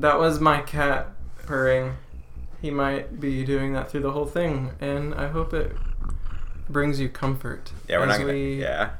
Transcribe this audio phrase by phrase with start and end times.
[0.00, 1.08] That was my cat
[1.46, 1.96] purring.
[2.62, 5.72] He might be doing that through the whole thing, and I hope it
[6.68, 7.72] brings you comfort.
[7.88, 8.32] Yeah, we're not gonna.
[8.32, 8.90] we- Yeah.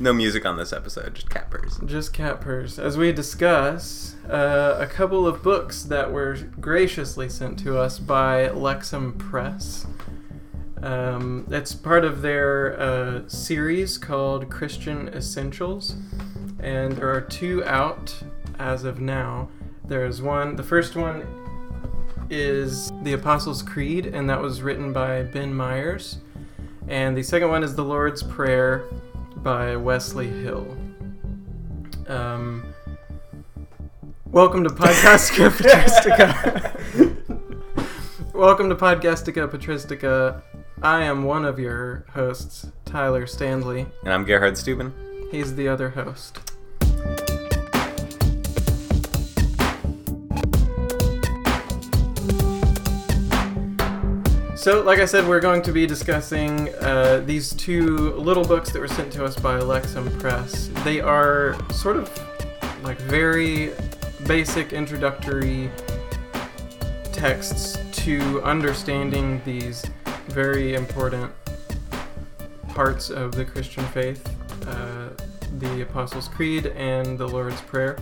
[0.00, 1.78] No music on this episode, just cat purrs.
[1.86, 2.78] Just cat purrs.
[2.80, 8.48] As we discuss uh, a couple of books that were graciously sent to us by
[8.48, 9.86] Lexham Press.
[10.82, 15.94] Um, it's part of their uh, series called Christian Essentials,
[16.58, 18.14] and there are two out
[18.58, 19.48] as of now.
[19.86, 21.26] There's one, the first one
[22.30, 26.20] is The Apostles' Creed, and that was written by Ben Myers.
[26.88, 28.84] And the second one is The Lord's Prayer
[29.36, 30.74] by Wesley Hill.
[32.08, 32.64] Um,
[34.30, 35.50] welcome to Podcastica
[36.70, 37.14] Patristica.
[38.32, 40.40] welcome to Podcastica Patristica.
[40.82, 43.84] I am one of your hosts, Tyler Stanley.
[44.02, 44.94] And I'm Gerhard Steuben.
[45.30, 46.53] He's the other host.
[54.64, 58.80] So, like I said, we're going to be discussing uh, these two little books that
[58.80, 60.70] were sent to us by Lexham Press.
[60.84, 62.10] They are sort of
[62.82, 63.72] like very
[64.26, 65.70] basic introductory
[67.12, 69.84] texts to understanding these
[70.28, 71.30] very important
[72.68, 74.26] parts of the Christian faith
[74.66, 75.10] uh,
[75.58, 77.98] the Apostles' Creed and the Lord's Prayer.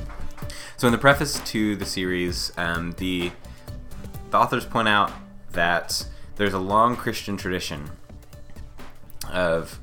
[0.77, 3.33] So, in the preface to the series, um, the,
[4.31, 5.11] the authors point out
[5.55, 7.91] that there's a long Christian tradition
[9.30, 9.78] of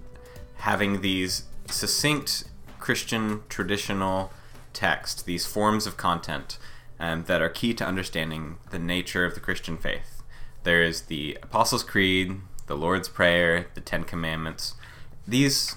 [0.58, 2.45] having these succinct
[2.80, 4.31] Christian traditional
[4.73, 6.58] texts, these forms of content
[7.00, 10.22] um, that are key to understanding the nature of the Christian faith.
[10.64, 14.75] There is the Apostles' Creed, the Lord's Prayer, the Ten Commandments.
[15.27, 15.75] These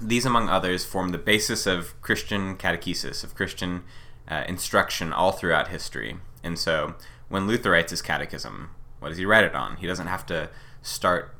[0.00, 3.84] these, among others, form the basis of Christian catechesis, of Christian
[4.28, 6.16] uh, instruction all throughout history.
[6.42, 6.96] And so,
[7.28, 8.70] when Luther writes his catechism,
[9.04, 9.76] what does he write it on?
[9.76, 10.48] He doesn't have to
[10.80, 11.36] start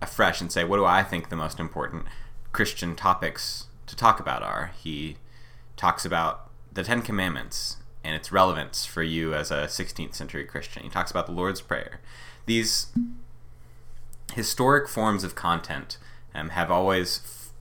[0.00, 2.06] afresh and say, what do I think the most important
[2.52, 4.72] Christian topics to talk about are?
[4.82, 5.18] He
[5.76, 10.82] talks about the Ten Commandments and its relevance for you as a 16th century Christian.
[10.82, 12.00] He talks about the Lord's Prayer.
[12.46, 12.86] These
[14.32, 15.98] historic forms of content
[16.34, 17.52] um, have always f-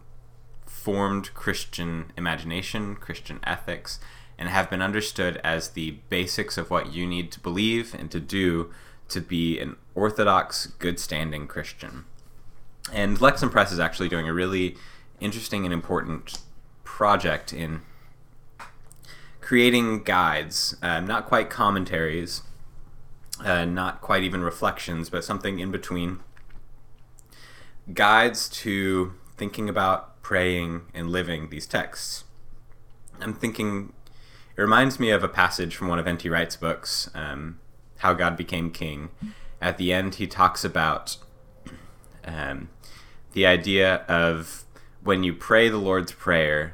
[0.65, 3.99] formed Christian imagination, Christian ethics,
[4.37, 8.21] and have been understood as the basics of what you need to believe and to
[8.21, 8.71] do
[9.09, 12.05] to be an orthodox, good standing Christian.
[12.93, 14.75] And Lexham Press is actually doing a really
[15.19, 16.39] interesting and important
[16.83, 17.81] project in
[19.41, 22.43] creating guides, uh, not quite commentaries,
[23.43, 26.19] uh, not quite even reflections, but something in between.
[27.93, 32.25] Guides to thinking about praying and living these texts.
[33.21, 33.93] I'm thinking,
[34.55, 36.27] it reminds me of a passage from one of N.T.
[36.27, 37.59] Wright's books, um,
[37.97, 39.09] How God Became King.
[39.61, 41.17] At the end, he talks about
[42.25, 42.69] um,
[43.33, 44.65] the idea of
[45.03, 46.73] when you pray the Lord's Prayer,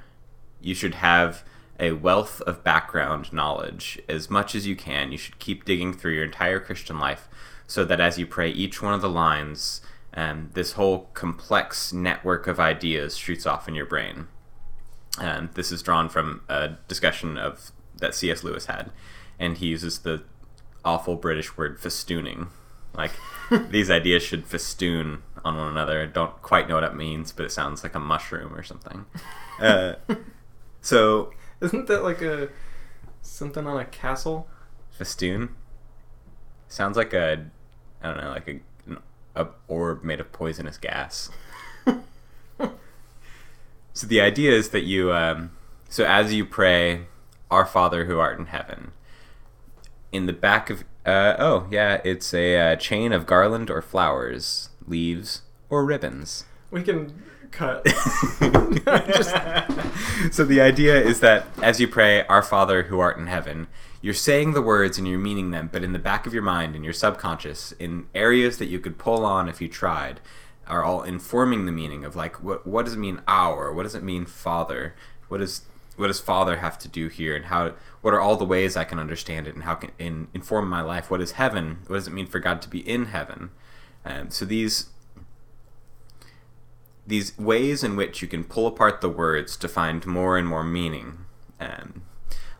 [0.61, 1.43] you should have
[1.79, 5.11] a wealth of background knowledge as much as you can.
[5.11, 7.27] You should keep digging through your entire Christian life
[7.67, 9.81] so that as you pray each one of the lines,
[10.13, 14.27] um, this whole complex network of ideas shoots off in your brain.
[15.17, 18.43] Um, this is drawn from a discussion of that C.S.
[18.43, 18.91] Lewis had,
[19.39, 20.23] and he uses the
[20.85, 22.47] awful British word festooning.
[22.95, 23.11] Like
[23.69, 26.01] these ideas should festoon on one another.
[26.03, 29.05] I don't quite know what it means, but it sounds like a mushroom or something.
[29.59, 29.93] Uh,
[30.81, 32.49] so Isn't that like a
[33.21, 34.47] something on a castle?
[34.91, 35.49] festoon
[36.67, 37.45] sounds like a
[38.01, 38.97] I don't know, like a an
[39.35, 41.29] a orb made of poisonous gas.
[43.93, 45.51] so the idea is that you um,
[45.89, 47.05] so as you pray,
[47.51, 48.91] Our Father who art in heaven,
[50.13, 54.69] in the back of uh, oh yeah, it's a uh, chain of garland or flowers,
[54.87, 56.45] leaves or ribbons.
[56.71, 57.87] We can cut.
[60.31, 63.67] so the idea is that as you pray, Our Father who art in heaven,
[64.01, 66.75] you're saying the words and you're meaning them, but in the back of your mind,
[66.75, 70.19] in your subconscious, in areas that you could pull on if you tried,
[70.67, 73.73] are all informing the meaning of like what what does it mean our?
[73.73, 74.95] What does it mean Father?
[75.27, 75.63] What does
[75.95, 77.35] what does Father have to do here?
[77.35, 80.27] And how what are all the ways I can understand it and how can in,
[80.33, 81.09] inform my life?
[81.09, 81.79] What is heaven?
[81.87, 83.51] What does it mean for God to be in heaven?
[84.05, 84.89] Um, so these
[87.05, 90.63] these ways in which you can pull apart the words to find more and more
[90.63, 91.25] meaning.
[91.59, 92.03] Um,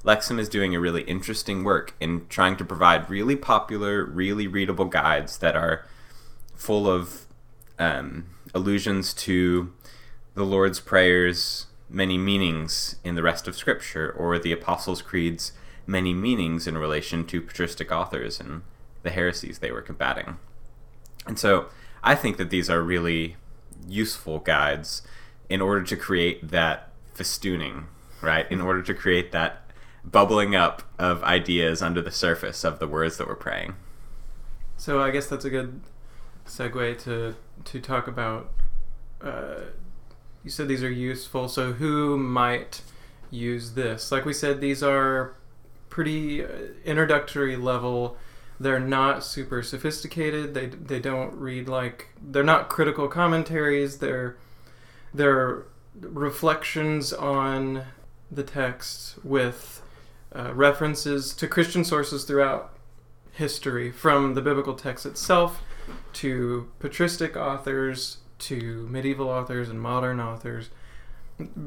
[0.03, 4.85] Lexham is doing a really interesting work in trying to provide really popular, really readable
[4.85, 5.88] guides that are
[6.56, 7.25] full of
[7.80, 9.71] um, allusions to
[10.35, 15.54] the Lord's prayers, many meanings in the rest of Scripture, or the Apostles' Creed's
[15.86, 18.63] many meanings in relation to patristic authors and
[19.04, 20.38] the heresies they were combating.
[21.28, 21.68] And so
[22.04, 23.38] I think that these are really
[23.88, 25.04] useful guides
[25.50, 27.86] in order to create that festooning,
[28.22, 28.50] right?
[28.51, 29.69] In order to create that
[30.04, 33.75] bubbling up of ideas under the surface of the words that we're praying.
[34.78, 35.81] So I guess that's a good
[36.45, 38.51] segue to to talk about.
[39.22, 39.62] Uh,
[40.44, 41.48] you said these are useful.
[41.48, 42.81] So who might
[43.31, 44.12] use this?
[44.12, 45.36] Like we said, these are
[45.90, 46.48] pretty uh,
[46.86, 48.18] introductory level.
[48.60, 50.54] They're not super sophisticated.
[50.54, 53.98] They they don't read like they're not critical commentaries.
[53.98, 54.38] They're
[55.13, 55.63] they're
[56.00, 57.84] reflections on
[58.31, 59.81] the text with
[60.36, 62.75] uh, references to Christian sources throughout
[63.31, 65.62] history, from the biblical text itself
[66.13, 70.69] to patristic authors to medieval authors and modern authors.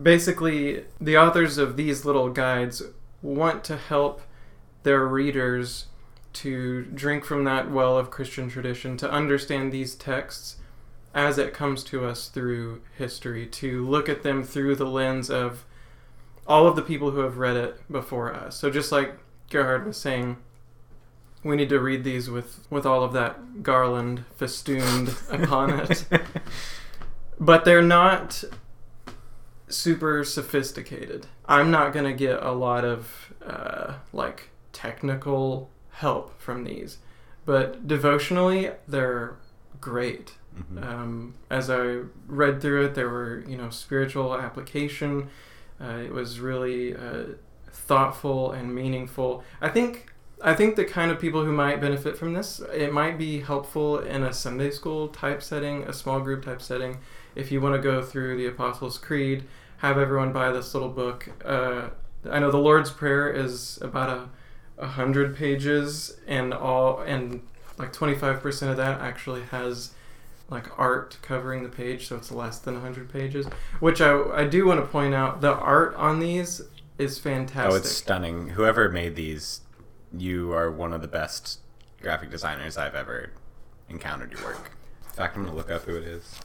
[0.03, 2.83] Basically, the authors of these little guides
[3.23, 4.23] want to help
[4.83, 5.87] their readers
[6.35, 10.57] to drink from that well of Christian tradition, to understand these texts
[11.15, 15.65] as it comes to us through history, to look at them through the lens of
[16.47, 18.55] all of the people who have read it before us.
[18.57, 19.19] So just like
[19.51, 20.37] Gerhard was saying,
[21.47, 26.05] we need to read these with, with all of that garland festooned upon it.
[27.39, 28.43] But they're not
[29.69, 31.27] super sophisticated.
[31.47, 36.99] I'm not going to get a lot of uh, like technical help from these,
[37.45, 39.37] but devotionally, they're
[39.81, 40.35] great.
[40.57, 40.83] Mm-hmm.
[40.83, 45.29] Um, as I read through it, there were you know spiritual application.
[45.79, 47.25] Uh, it was really uh,
[47.71, 49.45] thoughtful and meaningful.
[49.61, 50.11] I think
[50.43, 53.99] I think the kind of people who might benefit from this, it might be helpful
[53.99, 56.99] in a Sunday school type setting, a small group type setting.
[57.35, 59.45] If you want to go through the Apostles' Creed,
[59.79, 61.29] have everyone buy this little book.
[61.45, 61.89] Uh,
[62.31, 67.43] I know the Lord's Prayer is about a, a hundred pages, and all and
[67.79, 69.93] like twenty five percent of that actually has
[70.49, 73.47] like art covering the page, so it's less than 100 pages.
[73.81, 76.63] Which I, I do want to point out the art on these
[76.99, 77.73] is fantastic.
[77.73, 78.51] Oh, it's stunning.
[78.51, 79.63] Whoever made these,
[80.17, 81.61] you are one of the best
[82.01, 83.31] graphic designers I've ever
[83.89, 84.73] encountered your work.
[85.09, 86.41] In fact, I'm going to look up who it is.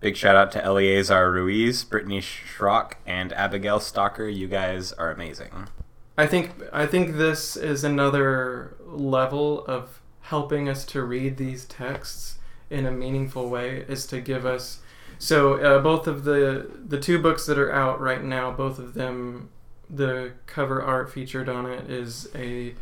[0.00, 4.28] Big shout out to Eleazar Ruiz, Brittany Schrock, and Abigail Stalker.
[4.28, 5.68] You guys are amazing.
[6.16, 12.38] I think I think this is another level of helping us to read these texts
[12.68, 14.80] in a meaningful way is to give us
[15.18, 18.94] so uh, both of the the two books that are out right now both of
[18.94, 19.48] them
[19.92, 22.74] the cover art featured on it is a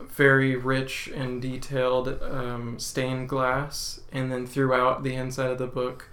[0.00, 6.08] very rich and detailed um, stained glass and then throughout the inside of the book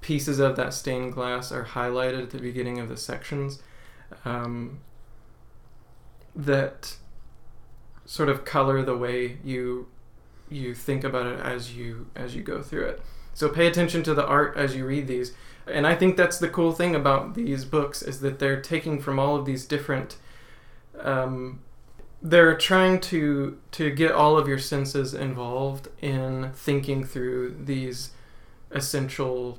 [0.00, 3.60] pieces of that stained glass are highlighted at the beginning of the sections
[4.24, 4.80] um,
[6.34, 6.96] that
[8.04, 9.86] sort of color the way you
[10.50, 13.02] you think about it as you as you go through it.
[13.34, 15.32] So pay attention to the art as you read these.
[15.66, 19.18] And I think that's the cool thing about these books is that they're taking from
[19.18, 20.16] all of these different
[21.00, 21.60] um,
[22.22, 28.10] they're trying to to get all of your senses involved in thinking through these
[28.70, 29.58] essential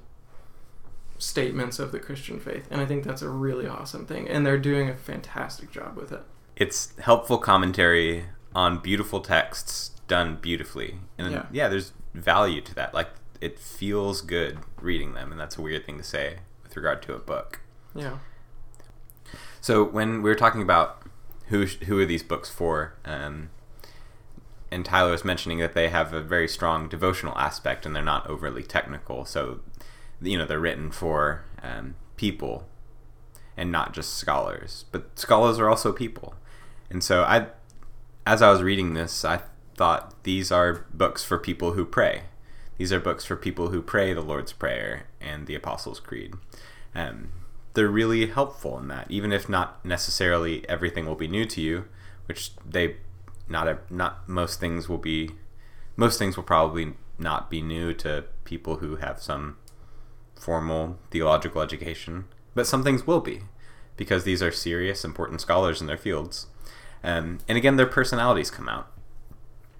[1.17, 2.67] statements of the Christian faith.
[2.71, 4.27] And I think that's a really awesome thing.
[4.27, 6.21] And they're doing a fantastic job with it.
[6.55, 10.99] It's helpful commentary on beautiful texts done beautifully.
[11.17, 11.45] And yeah.
[11.51, 12.93] yeah, there's value to that.
[12.93, 13.09] Like
[13.43, 17.13] it feels good reading them, and that's a weird thing to say with regard to
[17.13, 17.59] a book.
[17.93, 18.19] Yeah.
[19.59, 21.03] So when we were talking about
[21.47, 23.49] who who are these books for, um,
[24.71, 28.27] and Tyler was mentioning that they have a very strong devotional aspect and they're not
[28.27, 29.25] overly technical.
[29.25, 29.59] So,
[30.21, 32.67] you know, they're written for um, people
[33.55, 34.85] and not just scholars.
[34.91, 36.33] But scholars are also people.
[36.89, 37.47] And so I,
[38.25, 39.41] as I was reading this, I
[39.75, 42.23] thought these are books for people who pray.
[42.77, 46.33] These are books for people who pray the Lord's Prayer and the Apostles' Creed.
[46.95, 47.29] Um,
[47.73, 51.85] they're really helpful in that, even if not necessarily everything will be new to you,
[52.25, 52.97] which they
[53.47, 55.31] not not most things will be.
[55.95, 59.57] Most things will probably not be new to people who have some
[60.35, 62.25] formal theological education,
[62.55, 63.41] but some things will be,
[63.95, 66.47] because these are serious, important scholars in their fields.
[67.03, 68.93] Um, and again, their personalities come out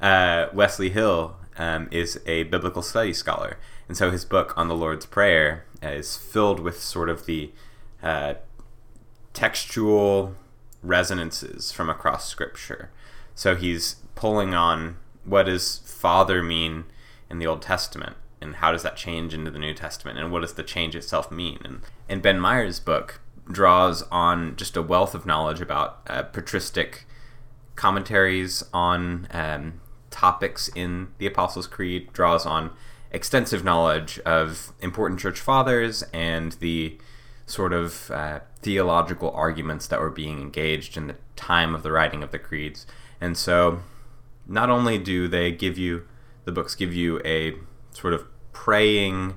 [0.04, 3.58] uh, Wesley Hill um, is a biblical study scholar,
[3.88, 7.52] and so his book on the Lord's Prayer is filled with sort of the
[8.02, 8.36] uh,
[9.34, 10.36] textual
[10.82, 12.90] resonances from across Scripture.
[13.36, 16.86] So he's pulling on what does Father mean
[17.30, 20.42] in the Old Testament, and how does that change into the New Testament, and what
[20.42, 21.60] does the change itself mean?
[21.64, 27.06] And, and Ben Myers' book draws on just a wealth of knowledge about uh, patristic
[27.76, 29.82] commentaries on um,
[30.14, 32.72] topics in the Apostles' Creed, draws on
[33.12, 36.98] extensive knowledge of important church fathers and the
[37.46, 42.24] sort of uh, theological arguments that were being engaged in the time of the writing
[42.24, 42.86] of the creeds.
[43.20, 43.82] And so,
[44.48, 46.08] not only do they give you,
[46.46, 47.56] the books give you a
[47.92, 49.36] sort of praying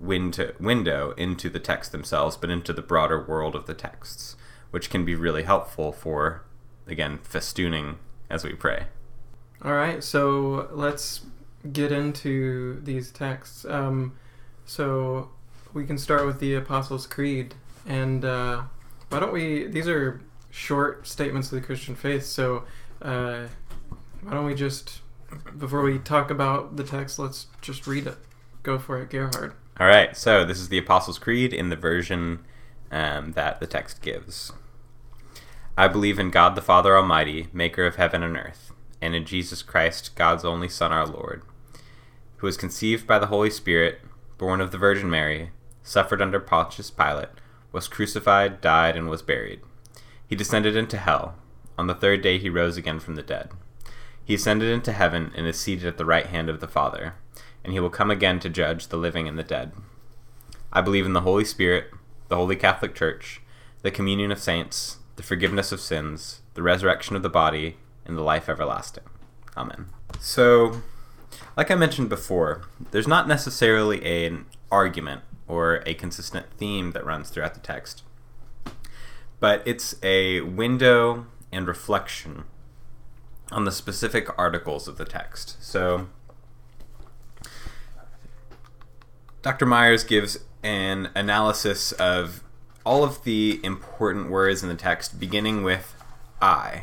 [0.00, 4.36] window, window into the text themselves, but into the broader world of the texts,
[4.70, 6.44] which can be really helpful for,
[6.86, 7.96] again, festooning
[8.28, 8.86] as we pray.
[9.62, 11.22] All right, so let's
[11.72, 13.64] get into these texts.
[13.64, 14.14] Um,
[14.64, 15.30] so
[15.72, 17.54] we can start with the Apostles' Creed,
[17.86, 18.62] and uh,
[19.08, 19.66] why don't we?
[19.66, 20.20] These are
[20.50, 22.64] short statements of the Christian faith, so
[23.02, 23.46] uh,
[24.22, 25.00] why don't we just,
[25.58, 28.18] before we talk about the text, let's just read it.
[28.62, 29.54] Go for it, Gerhard.
[29.78, 32.40] All right, so this is the Apostles' Creed in the version
[32.90, 34.52] um, that the text gives.
[35.76, 39.62] I believe in God the Father Almighty, maker of heaven and earth, and in Jesus
[39.62, 41.42] Christ, God's only Son, our Lord,
[42.36, 44.00] who was conceived by the Holy Spirit,
[44.38, 45.50] born of the Virgin Mary,
[45.82, 47.28] suffered under Pontius Pilate,
[47.72, 49.60] was crucified, died, and was buried.
[50.26, 51.34] He descended into hell.
[51.78, 53.50] On the third day he rose again from the dead.
[54.24, 57.14] He ascended into heaven and is seated at the right hand of the Father
[57.66, 59.72] and he will come again to judge the living and the dead.
[60.72, 61.90] I believe in the Holy Spirit,
[62.28, 63.40] the Holy Catholic Church,
[63.82, 67.76] the communion of saints, the forgiveness of sins, the resurrection of the body,
[68.06, 69.04] and the life everlasting.
[69.56, 69.86] Amen.
[70.20, 70.82] So,
[71.56, 77.30] like I mentioned before, there's not necessarily an argument or a consistent theme that runs
[77.30, 78.02] throughout the text,
[79.40, 82.44] but it's a window and reflection
[83.52, 85.56] on the specific articles of the text.
[85.60, 86.08] So,
[89.42, 89.66] Dr.
[89.66, 92.42] Myers gives an analysis of
[92.84, 95.94] all of the important words in the text, beginning with
[96.40, 96.82] I.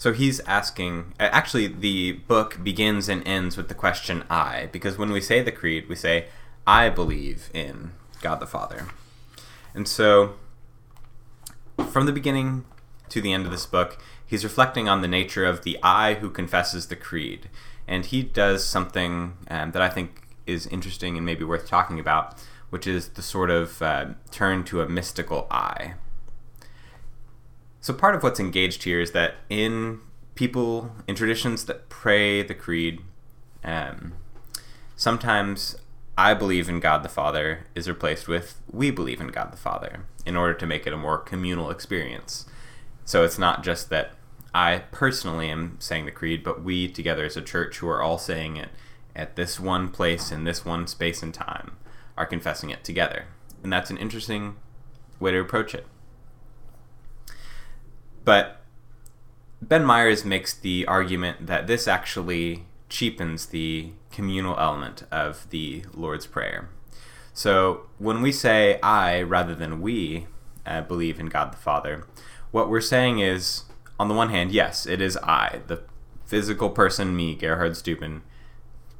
[0.00, 5.12] So he's asking, actually, the book begins and ends with the question I, because when
[5.12, 6.28] we say the creed, we say,
[6.66, 7.90] I believe in
[8.22, 8.86] God the Father.
[9.74, 10.36] And so,
[11.90, 12.64] from the beginning
[13.10, 16.30] to the end of this book, he's reflecting on the nature of the I who
[16.30, 17.50] confesses the creed.
[17.86, 22.42] And he does something um, that I think is interesting and maybe worth talking about,
[22.70, 25.92] which is the sort of uh, turn to a mystical I.
[27.80, 30.00] So, part of what's engaged here is that in
[30.34, 33.00] people, in traditions that pray the creed,
[33.64, 34.12] um,
[34.96, 35.76] sometimes
[36.16, 40.04] I believe in God the Father is replaced with we believe in God the Father
[40.26, 42.44] in order to make it a more communal experience.
[43.06, 44.12] So, it's not just that
[44.54, 48.18] I personally am saying the creed, but we together as a church who are all
[48.18, 48.68] saying it
[49.16, 51.76] at this one place in this one space and time
[52.16, 53.24] are confessing it together.
[53.62, 54.56] And that's an interesting
[55.18, 55.86] way to approach it.
[58.30, 58.60] But
[59.60, 66.28] Ben Myers makes the argument that this actually cheapens the communal element of the Lord's
[66.28, 66.68] Prayer.
[67.34, 70.28] So when we say I rather than we
[70.64, 72.06] uh, believe in God the Father,
[72.52, 73.64] what we're saying is,
[73.98, 75.82] on the one hand, yes, it is I, the
[76.24, 78.22] physical person, me, Gerhard Steuben,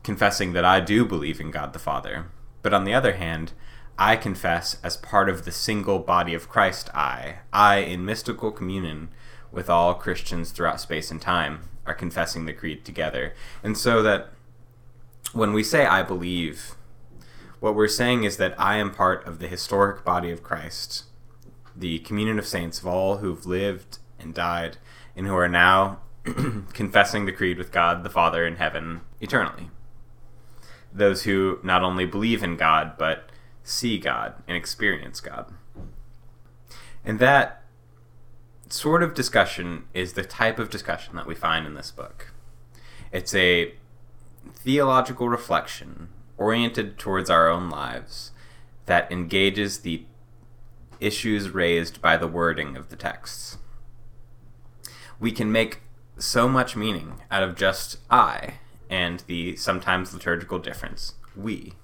[0.03, 2.27] confessing that I do believe in God the Father.
[2.63, 3.53] But on the other hand,
[3.97, 9.11] I confess as part of the single body of Christ, I, I in mystical communion
[9.52, 13.35] with all Christians throughout space and time, are confessing the creed together.
[13.62, 14.30] And so that
[15.33, 16.75] when we say I believe,
[17.59, 21.04] what we're saying is that I am part of the historic body of Christ,
[21.76, 24.76] the communion of saints of all who've lived and died,
[25.16, 26.00] and who are now
[26.73, 29.71] confessing the creed with God the Father in heaven eternally
[30.92, 33.30] those who not only believe in God, but
[33.62, 35.52] see God and experience God.
[37.04, 37.60] And that
[38.73, 42.33] sort of discussion is the type of discussion that we find in this book.
[43.12, 43.75] It's a
[44.55, 48.33] theological reflection oriented towards our own lives
[48.87, 50.05] that engages the
[51.00, 53.59] issues raised by the wording of the texts.
[55.19, 55.81] We can make
[56.19, 58.55] so much meaning out of just I
[58.89, 61.75] and the sometimes liturgical difference, we.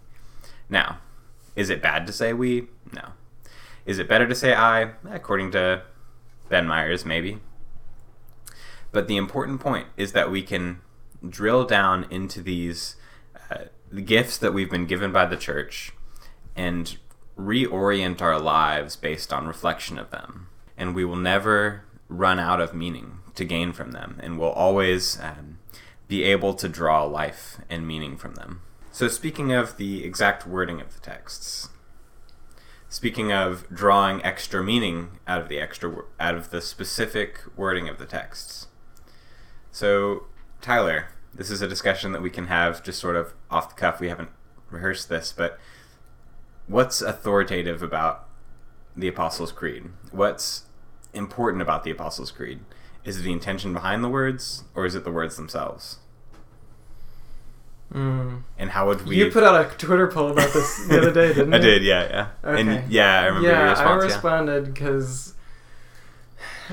[0.69, 0.99] Now,
[1.55, 2.69] is it bad to say we?
[2.93, 3.11] No.
[3.85, 4.93] Is it better to say I?
[5.09, 5.83] According to
[6.49, 7.41] Ben Myers, maybe.
[8.93, 10.81] But the important point is that we can
[11.29, 12.97] drill down into these
[13.51, 13.65] uh,
[14.05, 15.93] gifts that we've been given by the church
[16.55, 16.97] and
[17.39, 20.49] reorient our lives based on reflection of them.
[20.77, 25.21] And we will never run out of meaning to gain from them, and we'll always
[25.21, 25.59] um,
[26.09, 28.63] be able to draw life and meaning from them.
[28.93, 31.69] So, speaking of the exact wording of the texts,
[32.89, 37.99] speaking of drawing extra meaning out of the extra out of the specific wording of
[37.99, 38.69] the texts.
[39.71, 40.25] So,
[40.61, 44.01] Tyler, this is a discussion that we can have just sort of off the cuff.
[44.01, 44.31] We haven't
[44.71, 45.59] rehearsed this, but
[46.67, 48.27] what's authoritative about
[48.97, 49.91] the Apostles' Creed?
[50.11, 50.65] What's
[51.13, 52.61] important about the Apostles' Creed?
[53.05, 55.99] Is it the intention behind the words, or is it the words themselves?
[57.93, 58.43] Mm.
[58.59, 59.17] And how would we?
[59.17, 61.55] You put out a Twitter poll about this the other day, didn't you?
[61.55, 62.51] I did, yeah, yeah.
[62.51, 62.61] Okay.
[62.61, 64.03] And yeah, I remember your yeah, response.
[64.03, 65.35] I responded because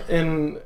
[0.10, 0.60] in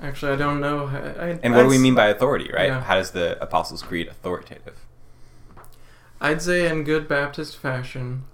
[0.00, 0.86] actually I don't know.
[0.86, 2.68] I, I, And what do we mean by authority, right?
[2.68, 2.80] Yeah.
[2.82, 4.86] How does the Apostles' Creed authoritative?
[6.20, 8.24] I'd say in good Baptist fashion,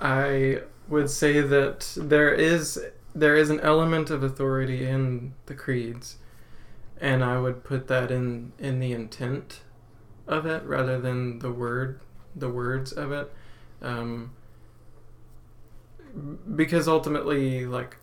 [0.00, 6.16] I would say that there is there is an element of authority in the creeds,
[7.00, 9.60] and I would put that in in the intent
[10.26, 12.00] of it rather than the word
[12.34, 13.32] the words of it,
[13.82, 14.32] um,
[16.54, 17.96] because ultimately, like.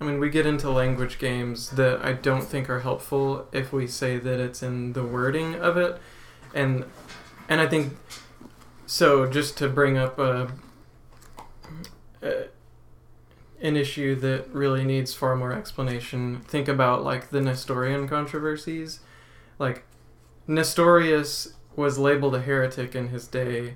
[0.00, 3.86] I mean, we get into language games that I don't think are helpful if we
[3.86, 6.00] say that it's in the wording of it
[6.54, 6.84] and
[7.48, 7.96] and I think
[8.86, 9.26] so.
[9.26, 10.50] Just to bring up a,
[12.22, 12.44] a
[13.60, 16.40] an issue that really needs far more explanation.
[16.40, 19.00] Think about like the Nestorian controversies.
[19.62, 19.84] Like
[20.48, 23.74] Nestorius was labeled a heretic in his day,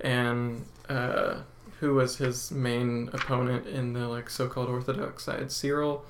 [0.00, 1.42] and uh,
[1.78, 6.04] who was his main opponent in the like so-called Orthodox side, Cyril.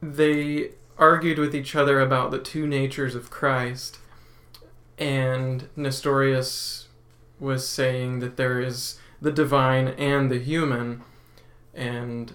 [0.00, 3.98] They argued with each other about the two natures of Christ,
[4.96, 6.88] and Nestorius
[7.38, 11.02] was saying that there is the divine and the human,
[11.74, 12.32] and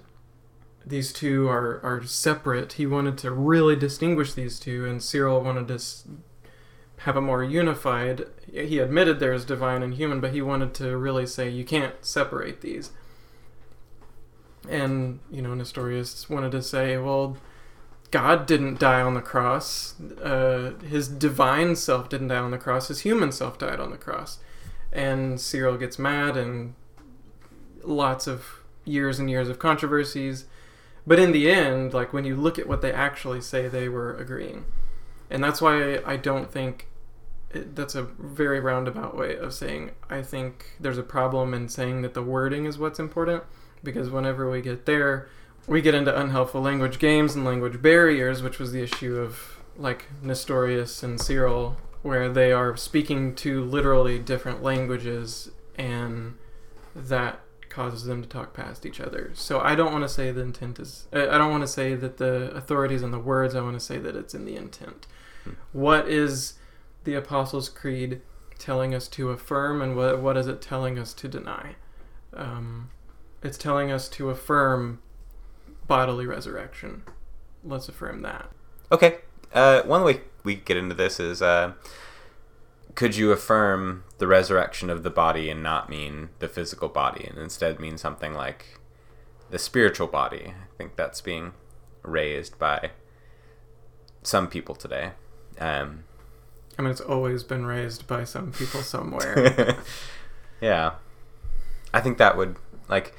[0.88, 2.74] these two are, are separate.
[2.74, 5.84] He wanted to really distinguish these two, and Cyril wanted to
[7.02, 8.26] have a more unified.
[8.52, 12.04] He admitted there is divine and human, but he wanted to really say you can't
[12.06, 12.92] separate these.
[14.70, 17.38] And, you know, Nestorius wanted to say, well,
[18.12, 20.00] God didn't die on the cross.
[20.22, 22.88] Uh, his divine self didn't die on the cross.
[22.88, 24.40] His human self died on the cross.
[24.92, 26.74] And Cyril gets mad, and
[27.84, 30.46] lots of years and years of controversies.
[31.08, 34.14] But in the end, like when you look at what they actually say, they were
[34.18, 34.66] agreeing.
[35.30, 36.90] And that's why I don't think
[37.50, 42.02] it, that's a very roundabout way of saying I think there's a problem in saying
[42.02, 43.44] that the wording is what's important.
[43.82, 45.30] Because whenever we get there,
[45.66, 50.08] we get into unhelpful language games and language barriers, which was the issue of like
[50.22, 56.36] Nestorius and Cyril, where they are speaking to literally different languages, and
[56.96, 57.40] that
[57.70, 59.32] causes them to talk past each other.
[59.34, 61.08] So I don't want to say the intent is.
[61.12, 63.56] I don't want to say that the authority is in the words.
[63.56, 65.08] I want to say that it's in the intent.
[65.72, 66.54] What is
[67.04, 68.22] the Apostles' Creed
[68.60, 71.76] telling us to affirm, and what what is it telling us to deny?
[72.34, 72.90] Um,
[73.44, 75.00] it's telling us to affirm
[75.88, 77.04] bodily resurrection.
[77.64, 78.50] Let's affirm that.
[78.92, 79.20] Okay.
[79.54, 81.74] Uh, one way we get into this is uh,
[82.98, 87.38] could you affirm the resurrection of the body and not mean the physical body and
[87.38, 88.80] instead mean something like
[89.52, 90.48] the spiritual body?
[90.48, 91.54] I think that's being
[92.02, 92.90] raised by
[94.24, 95.12] some people today.
[95.60, 96.06] Um,
[96.80, 99.78] I mean, it's always been raised by some people somewhere.
[100.60, 100.94] yeah.
[101.94, 102.56] I think that would
[102.90, 103.14] like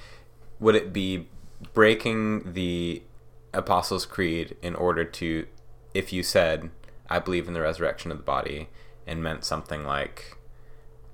[0.59, 1.29] would it be
[1.73, 3.01] breaking the
[3.55, 5.47] Apostles' Creed in order to
[5.95, 6.71] if you said
[7.09, 8.71] I believe in the resurrection of the body
[9.09, 10.37] and meant something like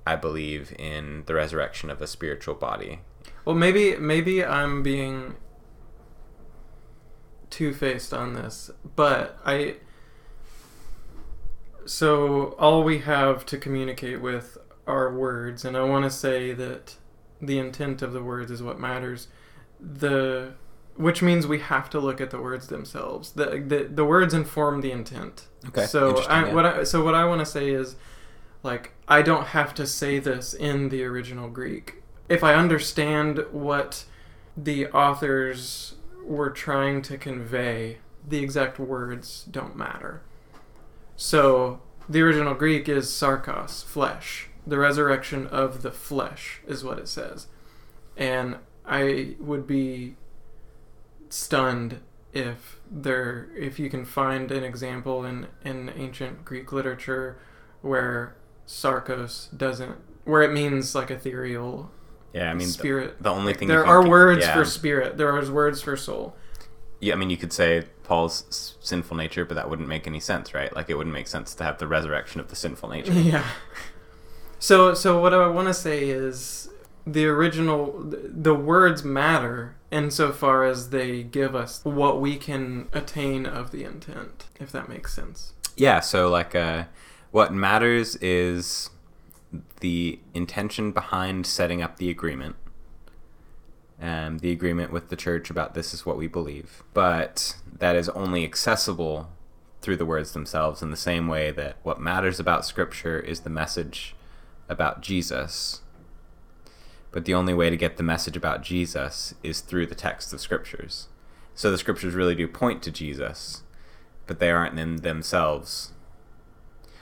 [0.06, 3.00] I believe in the resurrection of a spiritual body.
[3.44, 5.36] well, maybe maybe I'm being
[7.50, 9.76] two faced on this, but I.
[11.86, 16.96] So all we have to communicate with are words, and I want to say that
[17.40, 19.28] the intent of the words is what matters.
[19.80, 20.54] The
[20.96, 23.32] which means we have to look at the words themselves.
[23.32, 25.48] The the, the words inform the intent.
[25.68, 25.86] Okay.
[25.86, 26.54] So I, yeah.
[26.54, 27.96] what I so what I want to say is,
[28.62, 32.02] like I don't have to say this in the original Greek.
[32.28, 34.04] If I understand what
[34.56, 40.22] the authors were trying to convey, the exact words don't matter.
[41.16, 44.48] So the original Greek is sarkos, flesh.
[44.66, 47.48] The resurrection of the flesh is what it says.
[48.16, 50.16] And I would be
[51.28, 52.00] stunned
[52.34, 57.38] if there if you can find an example in in ancient Greek literature
[57.80, 61.90] where sarkos doesn't where it means like ethereal
[62.32, 63.22] Yeah, I mean spirit.
[63.22, 64.54] the only thing there are keep- words yeah.
[64.54, 65.16] for spirit.
[65.16, 66.34] There are words for soul.
[67.00, 70.52] Yeah, I mean you could say Paul's sinful nature, but that wouldn't make any sense,
[70.52, 70.74] right?
[70.74, 73.12] Like it wouldn't make sense to have the resurrection of the sinful nature.
[73.32, 73.44] yeah.
[74.58, 76.68] So, so what I want to say is
[77.06, 83.70] the original, the words matter insofar as they give us what we can attain of
[83.70, 85.52] the intent, if that makes sense.
[85.76, 86.84] Yeah, so like uh,
[87.30, 88.90] what matters is
[89.80, 92.56] the intention behind setting up the agreement.
[94.00, 96.82] Um, the agreement with the church about this is what we believe.
[96.92, 99.30] But that is only accessible
[99.80, 103.50] through the words themselves in the same way that what matters about Scripture is the
[103.50, 104.16] message
[104.68, 105.82] about Jesus.
[107.14, 110.40] But the only way to get the message about Jesus is through the text of
[110.40, 111.06] Scriptures.
[111.54, 113.62] So the Scriptures really do point to Jesus,
[114.26, 115.92] but they aren't in themselves.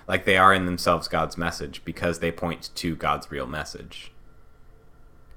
[0.06, 4.12] Like they are in themselves God's message because they point to God's real message.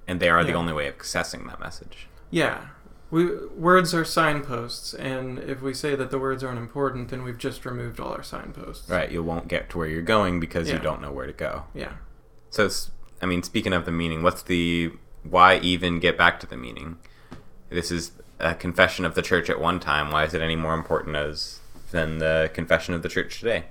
[0.09, 2.09] And they are the only way of accessing that message.
[2.29, 2.65] Yeah.
[3.11, 7.38] We, words are signposts, and if we say that the words aren't important, then we've
[7.38, 8.89] just removed all our signposts.
[8.89, 11.63] Right, you won't get to where you're going because you don't know where to go.
[11.73, 11.93] Yeah.
[12.49, 14.91] So, it's, I mean, speaking of the meaning, what's the
[15.23, 16.97] why even get back to the meaning?
[17.69, 20.12] This is a confession of the church at one time.
[20.12, 21.60] Why is it any more important as
[21.91, 23.65] than the confession of the church today?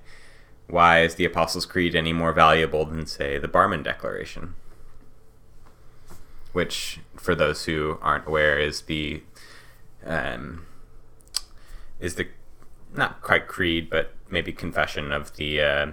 [0.67, 4.55] Why is the Apostles' Creed any more valuable than, say, the Barmen Declaration?
[6.53, 9.23] Which, for those who aren't aware, is the
[10.07, 10.67] um,
[12.01, 12.29] is the
[12.95, 15.87] not quite creed, but maybe confession of the uh,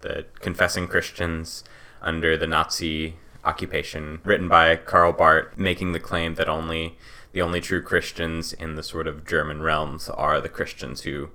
[0.00, 1.64] the confessing Christians
[2.04, 6.96] under the Nazi occupation, written by Karl Barth, making the claim that only
[7.32, 11.30] the only true Christians in the sort of German realms are the Christians who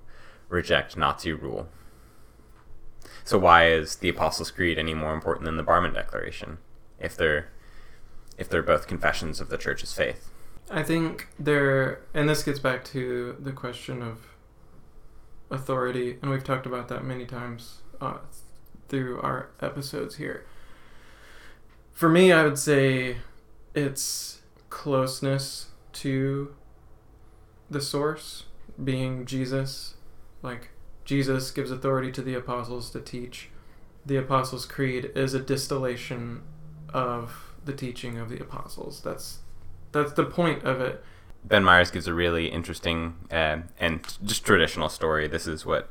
[0.47, 1.67] reject Nazi rule.
[3.25, 6.57] So why is the Apostles' Creed any more important than the Barmen Declaration,
[6.99, 7.49] if they're
[8.37, 10.29] if they're both confessions of the Church's faith?
[10.71, 14.19] I think there, and this gets back to the question of
[15.51, 18.19] authority, and we've talked about that many times uh,
[18.87, 20.45] through our episodes here.
[21.93, 23.17] For me, I would say
[23.75, 26.55] it's closeness to
[27.69, 28.45] the source,
[28.81, 29.95] being Jesus.
[30.41, 30.69] Like,
[31.03, 33.49] Jesus gives authority to the apostles to teach.
[34.05, 36.41] The Apostles' Creed is a distillation
[36.93, 39.01] of the teaching of the apostles.
[39.01, 39.39] That's
[39.91, 41.03] that's the point of it.
[41.43, 45.27] Ben Myers gives a really interesting uh, and just traditional story.
[45.27, 45.89] This is what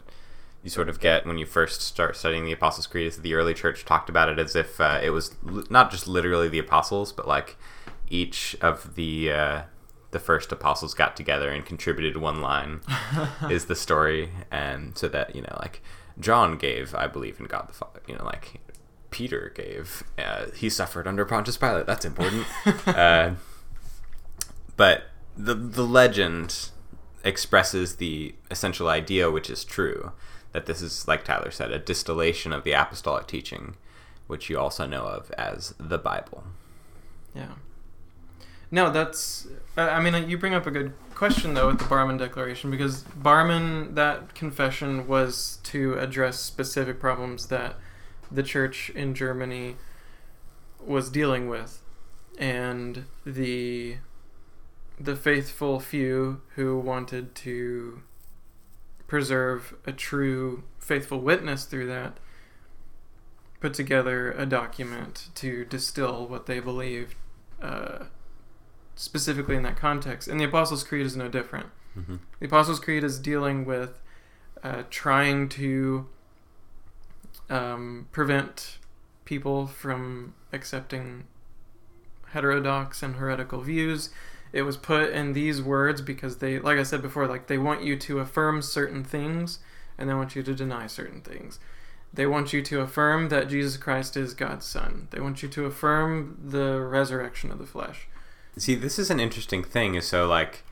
[0.69, 3.07] you sort of get when you first start studying the Apostles' Creed.
[3.07, 5.91] Is that the early church talked about it as if uh, it was li- not
[5.91, 7.57] just literally the apostles, but like
[8.11, 9.63] each of the uh,
[10.11, 12.81] the first apostles got together and contributed one line.
[13.51, 15.83] is the story, and so that you know, like
[16.21, 18.03] John gave, I believe in God the Father.
[18.07, 18.61] You know, like
[19.11, 21.87] Peter gave, uh, he suffered under Pontius Pilate.
[21.87, 22.45] That's important.
[22.87, 23.31] uh,
[24.77, 25.05] but
[25.35, 26.69] the the legend
[27.25, 30.13] expresses the essential idea, which is true,
[30.53, 33.77] that this is, like Tyler said, a distillation of the apostolic teaching,
[34.27, 36.45] which you also know of as the Bible.
[37.35, 37.53] Yeah.
[38.71, 39.47] No, that's.
[39.77, 43.95] I mean, you bring up a good question though with the Barmen Declaration because Barmen
[43.95, 47.77] that confession was to address specific problems that
[48.31, 49.77] the church in Germany
[50.85, 51.83] was dealing with,
[52.39, 53.97] and the
[55.01, 58.03] the faithful few who wanted to
[59.09, 62.19] preserve a true faithful witness through that
[63.61, 67.17] put together a document to distill what they believed
[67.61, 68.05] uh,
[68.95, 70.29] specifically in that context.
[70.29, 71.67] And the Apostles' Creed is no different.
[71.99, 72.17] Mm-hmm.
[72.39, 74.01] The Apostles' Creed is dealing with
[74.63, 76.07] uh, trying to
[77.51, 78.79] um, prevent
[79.25, 81.25] people from accepting
[82.29, 84.11] heterodox and heretical views.
[84.53, 87.83] It was put in these words because they, like I said before, like they want
[87.83, 89.59] you to affirm certain things
[89.99, 91.59] and they want you to deny certain things.
[92.13, 95.09] They want you to affirm that Jesus Christ is God's Son.
[95.11, 98.09] They want you to affirm the resurrection of the flesh.
[98.57, 99.95] See, this is an interesting thing.
[99.95, 100.65] Is so like,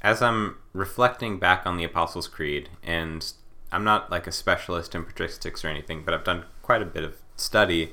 [0.00, 3.32] as I'm reflecting back on the Apostles' Creed, and
[3.72, 7.04] I'm not like a specialist in patristics or anything, but I've done quite a bit
[7.04, 7.92] of study.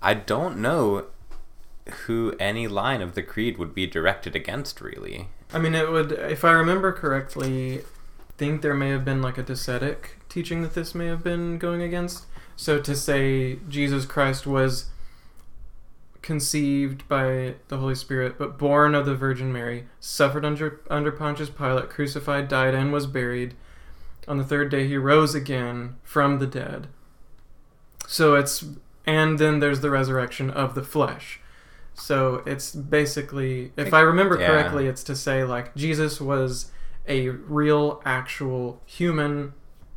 [0.00, 1.06] I don't know
[2.06, 5.28] who any line of the creed would be directed against, really.
[5.52, 7.82] I mean, it would, if I remember correctly,
[8.36, 11.82] think there may have been like a docetic teaching that this may have been going
[11.82, 12.26] against.
[12.56, 14.86] So to say Jesus Christ was
[16.22, 21.50] conceived by the Holy Spirit, but born of the Virgin Mary, suffered under under Pontius
[21.50, 23.54] Pilate, crucified, died, and was buried.
[24.26, 26.88] On the third day, he rose again from the dead.
[28.06, 28.64] So it's
[29.06, 31.40] and then there's the resurrection of the flesh.
[31.96, 34.48] So it's basically, if I remember Yeah.
[34.48, 36.70] correctly, it's to say like Jesus was
[37.08, 39.54] a real, actual human,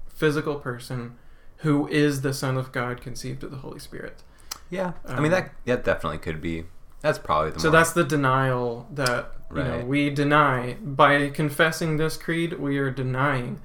[0.08, 1.18] physical person
[1.58, 4.24] who is the Son of God conceived of the Holy Spirit.
[4.70, 6.66] Yeah, I mean um, that that definitely could be.
[7.02, 12.18] That's probably the So that's the denial that you know we deny by confessing this
[12.18, 12.54] creed.
[12.54, 13.62] We are denying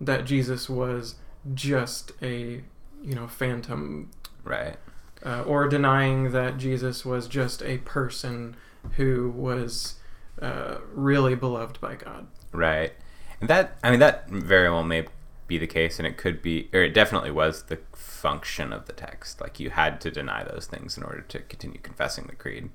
[0.00, 1.16] that Jesus was
[1.54, 2.62] just a
[3.02, 4.10] you know phantom,
[4.44, 4.76] right.
[5.24, 8.56] Uh, or denying that Jesus was just a person
[8.92, 9.94] who was
[10.40, 12.26] uh, really beloved by God.
[12.52, 12.92] Right.
[13.40, 15.06] And that, I mean, that very well may
[15.46, 18.92] be the case, and it could be, or it definitely was the function of the
[18.92, 19.40] text.
[19.40, 22.70] Like, you had to deny those things in order to continue confessing the creed.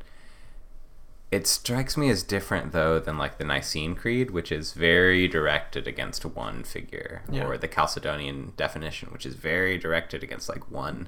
[1.31, 5.87] It strikes me as different, though, than like the Nicene Creed, which is very directed
[5.87, 7.45] against one figure, Yeah.
[7.45, 11.07] or the Chalcedonian definition, which is very directed against like one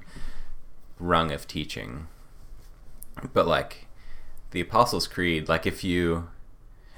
[0.99, 2.07] rung of teaching.
[3.33, 3.87] But like
[4.51, 6.29] the Apostles' Creed, like if you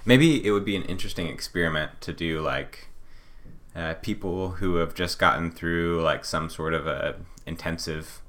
[0.06, 2.90] maybe it would be an interesting experiment to do like
[3.76, 8.22] uh, people who have just gotten through like some sort of a intensive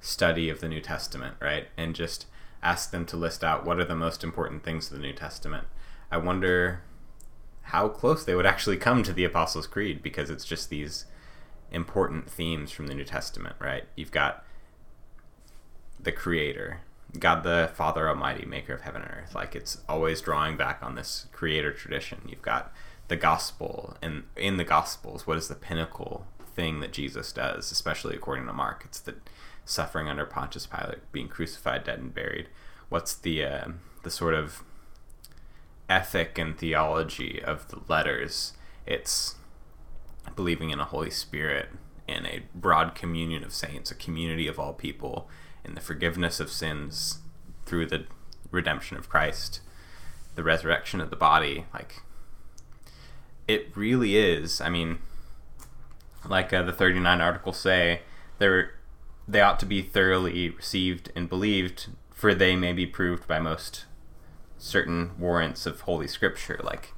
[0.00, 1.68] study of the New Testament, right?
[1.76, 2.26] And just
[2.62, 5.66] ask them to list out what are the most important things of the New Testament.
[6.10, 6.82] I wonder
[7.68, 11.06] how close they would actually come to the Apostles' Creed because it's just these
[11.70, 13.84] important themes from the New Testament, right?
[13.96, 14.44] You've got
[16.04, 16.80] the Creator,
[17.18, 19.34] God the Father Almighty, maker of heaven and earth.
[19.34, 22.22] Like it's always drawing back on this creator tradition.
[22.26, 22.72] You've got
[23.08, 28.16] the gospel, and in the gospels, what is the pinnacle thing that Jesus does, especially
[28.16, 28.82] according to Mark?
[28.84, 29.16] It's the
[29.64, 32.48] suffering under Pontius Pilate, being crucified, dead, and buried.
[32.88, 33.68] What's the uh,
[34.02, 34.62] the sort of
[35.88, 38.52] ethic and theology of the letters?
[38.86, 39.36] It's
[40.36, 41.68] believing in a Holy Spirit,
[42.06, 45.28] in a broad communion of saints, a community of all people,
[45.64, 47.20] in the forgiveness of sins
[47.66, 48.04] through the
[48.50, 49.60] redemption of Christ,
[50.34, 51.66] the resurrection of the body.
[51.72, 52.02] Like,
[53.48, 54.60] it really is.
[54.60, 54.98] I mean,
[56.28, 58.02] like uh, the 39 articles say,
[58.38, 58.72] they're,
[59.26, 63.84] they ought to be thoroughly received and believed, for they may be proved by most
[64.58, 66.60] certain warrants of Holy Scripture.
[66.62, 66.92] Like,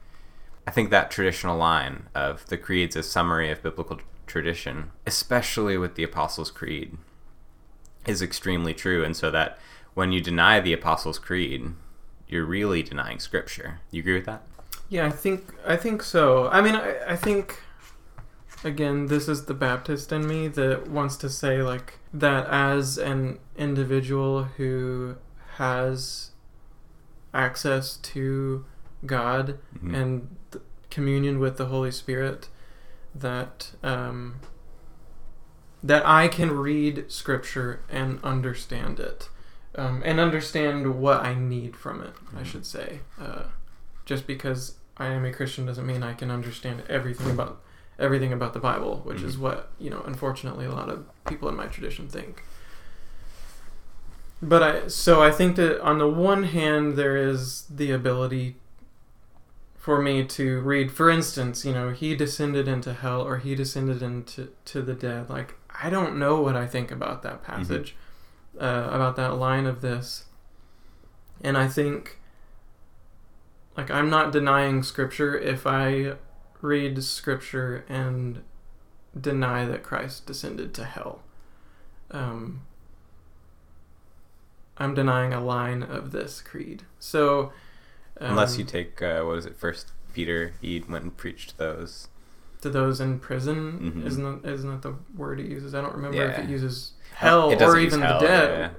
[0.66, 5.94] I think that traditional line of the creed's a summary of biblical tradition, especially with
[5.94, 6.96] the Apostles' Creed,
[8.06, 9.04] is extremely true.
[9.04, 9.58] And so that
[9.94, 11.72] when you deny the Apostles' Creed,
[12.28, 13.80] you're really denying Scripture.
[13.90, 14.42] You agree with that?
[14.88, 16.48] Yeah, I think I think so.
[16.48, 17.62] I mean, I, I think
[18.64, 23.38] again, this is the Baptist in me that wants to say like that as an
[23.56, 25.16] individual who
[25.56, 26.30] has
[27.34, 28.64] access to
[29.04, 29.94] God Mhm.
[29.94, 32.48] and th- communion with the Holy Spirit,
[33.14, 34.36] that um,
[35.86, 39.28] that I can read Scripture and understand it,
[39.76, 42.14] um, and understand what I need from it.
[42.36, 42.46] I Mhm.
[42.46, 43.00] should say.
[43.20, 43.44] Uh,
[44.04, 47.60] just because I am a Christian doesn't mean I can understand everything about
[47.98, 49.40] everything about the Bible, which is Mhm.
[49.40, 50.02] what you know.
[50.06, 52.42] Unfortunately, a lot of people in my tradition think.
[54.42, 58.56] But I so I think that on the one hand there is the ability
[59.78, 64.02] for me to read for instance, you know, he descended into hell or he descended
[64.02, 65.30] into to the dead.
[65.30, 67.94] Like I don't know what I think about that passage.
[68.58, 70.24] Uh, about that line of this.
[71.42, 72.18] And I think
[73.76, 76.14] like I'm not denying scripture if I
[76.62, 78.42] read scripture and
[79.18, 81.22] deny that Christ descended to hell.
[82.10, 82.62] Um,
[84.78, 86.82] I'm denying a line of this creed.
[86.98, 87.52] So,
[88.20, 92.08] um, Unless you take, uh, what was it, First Peter, he went and preached those.
[92.66, 94.06] To those in prison, Mhm.
[94.06, 95.74] isn't that, isn't that the word it uses?
[95.74, 98.70] I don't remember if it uses hell It or even hell, the dead.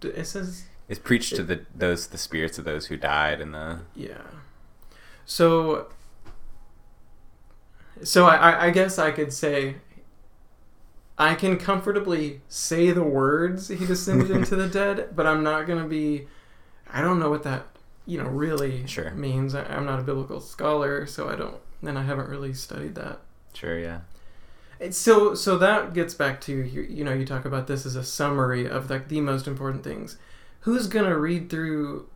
[0.00, 3.52] D- It says It's preached to the those the spirits of those who died in
[3.52, 4.22] the Yeah.
[5.26, 5.88] So.
[8.02, 9.76] So I, I- guess I could say.
[11.20, 15.86] I can comfortably say the words "He descended into the dead," but I'm not gonna
[15.88, 16.28] be.
[16.92, 17.66] I don't know what that
[18.06, 19.10] you know really Sure.
[19.10, 19.52] means.
[19.54, 21.56] I, I'm not a biblical scholar, so I don't.
[21.82, 23.20] And I haven't really studied that.
[23.54, 24.00] sure, yeah,
[24.80, 27.94] It's so so that gets back to you, you know you talk about this as
[27.96, 30.16] a summary of like the most important things.
[30.60, 32.08] Who's gonna read through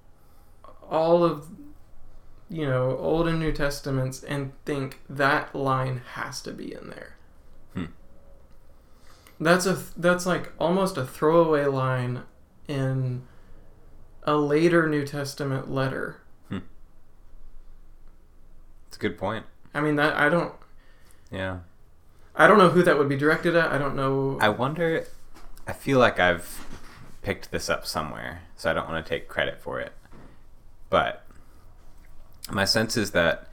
[0.91, 1.47] all of
[2.51, 7.17] you know Old and New Testaments and think that line has to be in there?
[7.75, 7.85] Hmm.
[9.41, 12.23] That's a that's like almost a throwaway line
[12.69, 13.23] in
[14.25, 16.19] a later New Testament letter.
[18.89, 19.47] it's a good point.
[19.75, 20.55] I mean that I don't
[21.31, 21.59] Yeah,
[22.35, 23.73] I don't know who that would be directed at.
[23.73, 24.39] I don't know.
[24.41, 25.07] I wonder.
[25.67, 26.67] I feel like I've
[27.23, 29.93] picked this up somewhere, so I don't want to take credit for it.
[30.91, 31.25] But
[32.51, 33.49] my sense is that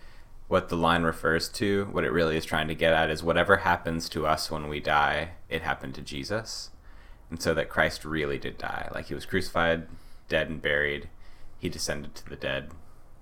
[0.47, 3.57] what the line refers to, what it really is trying to get at, is whatever
[3.57, 6.71] happens to us when we die, it happened to Jesus.
[7.29, 8.89] and so that Christ really did die.
[8.93, 9.87] Like he was crucified,
[10.27, 11.09] dead, and buried.
[11.59, 12.71] He descended to the dead.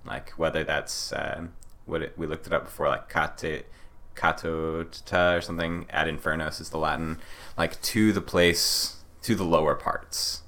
[0.06, 1.48] Like whether that's uh,
[1.88, 3.66] what it, we looked it up before, like kate,
[4.14, 5.86] katota or something.
[5.90, 7.18] Ad infernos is the Latin,
[7.56, 10.42] like to the place, to the lower parts.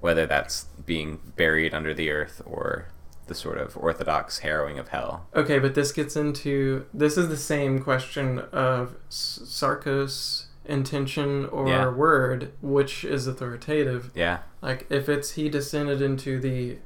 [0.00, 2.88] Whether that's being buried under the earth or
[3.26, 5.26] the sort of orthodox harrowing of hell.
[5.36, 11.88] Okay, but this gets into this is the same question of sarcos intention or Yeah.
[11.90, 14.10] word, which is authoritative.
[14.14, 14.38] Yeah.
[14.62, 16.78] Like if it's he descended into the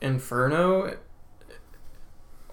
[0.00, 0.96] inferno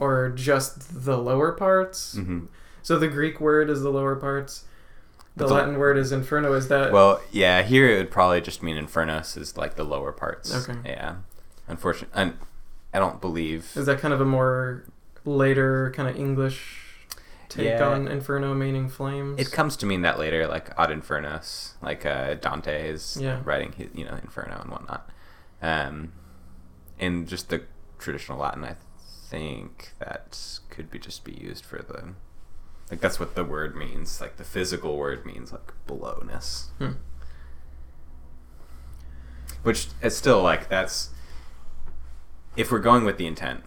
[0.02, 2.16] or just the lower parts.
[2.16, 2.46] hmm
[2.82, 4.66] So the Greek word is the lower parts.
[5.38, 6.52] The Latin word is inferno.
[6.54, 10.12] Is that Well, yeah, here it would probably just mean infernos is like the lower
[10.12, 10.54] parts.
[10.54, 10.78] Okay.
[10.84, 11.16] Yeah.
[11.68, 12.34] Unfortunately, and
[12.94, 13.72] I don't believe.
[13.76, 14.84] is that kind of a more
[15.24, 17.08] later kind of English
[17.48, 17.88] take Yeah.
[17.88, 19.40] on inferno meaning flames?
[19.40, 23.40] It comes to mean that later, like ad infernos, like uh, Dante is Yeah.
[23.46, 25.10] writing, his, you know, Inferno and whatnot.
[25.62, 26.12] Um,
[27.00, 27.62] in just the
[28.00, 28.76] traditional Latin, I
[29.32, 32.14] think that could be just be used for the,
[32.92, 34.20] like that's what the word means.
[34.20, 36.92] Like the physical word means like belowness, Hmm.
[39.64, 41.12] which is still like that's
[42.58, 43.64] if we're going with the intent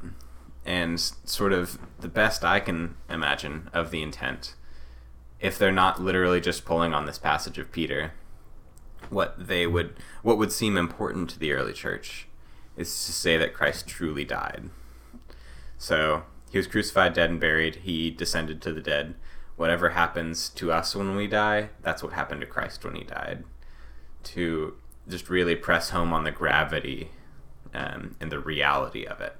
[0.67, 4.55] and sort of the best I can imagine of the intent
[5.41, 8.13] if they're not literally just pulling on this passage of Peter,
[9.09, 12.27] what they would what would seem important to the early church
[12.77, 14.69] is to say that Christ truly died.
[15.85, 17.77] So he was crucified, dead, and buried.
[17.77, 19.17] He descended to the dead.
[19.57, 23.45] Whatever happens to us when we die, that's what happened to Christ when he died.
[24.23, 27.11] To just really press home on the gravity
[27.75, 29.37] um, and the reality of it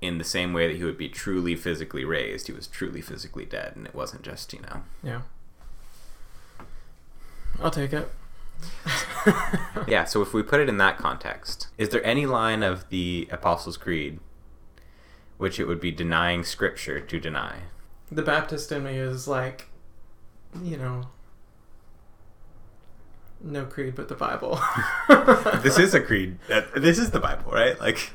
[0.00, 3.44] in the same way that he would be truly physically raised, he was truly physically
[3.44, 4.82] dead, and it wasn't just, you know.
[5.04, 5.20] yeah.
[7.62, 8.10] I'll take it.
[9.86, 13.28] Yeah, so if we put it in that context, is there any line of the
[13.30, 14.18] Apostles' Creed
[15.38, 17.56] which it would be denying Scripture to deny?
[18.10, 19.68] The Baptist in me is like,
[20.62, 21.08] you know,
[23.40, 24.60] no creed but the Bible.
[25.62, 26.38] this is a creed.
[26.76, 27.78] This is the Bible, right?
[27.80, 28.10] Like,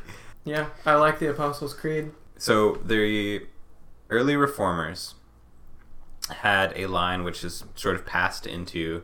[0.46, 2.12] yeah, I like the Apostles' Creed.
[2.38, 3.46] so the
[4.10, 5.16] early reformers
[6.30, 9.04] had a line which is sort of passed into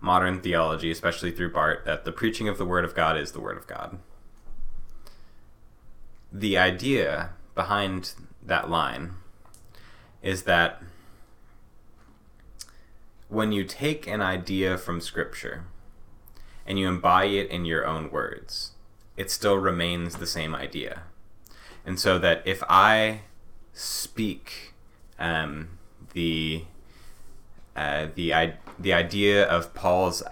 [0.00, 3.40] modern theology, especially through Barth, that the preaching of the Word of God is the
[3.40, 3.98] Word of God.
[6.32, 9.14] The idea behind that line
[10.22, 10.82] is that
[13.28, 15.64] when you take an idea from Scripture
[16.66, 18.72] and you embody it in your own words,
[19.16, 21.02] it still remains the same idea.
[21.84, 23.22] And so that if I
[23.72, 24.74] speak
[25.18, 25.78] um,
[26.12, 26.64] the
[27.74, 30.22] uh, the the idea of Paul's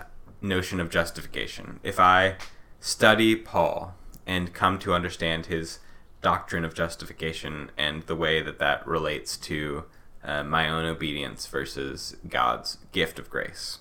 [0.41, 2.37] notion of justification, if I
[2.81, 3.95] study Paul
[4.27, 5.79] and come to understand his
[6.25, 9.85] doctrine of justification and the way that that relates to
[10.25, 13.81] uh, my own obedience versus God's gift of grace,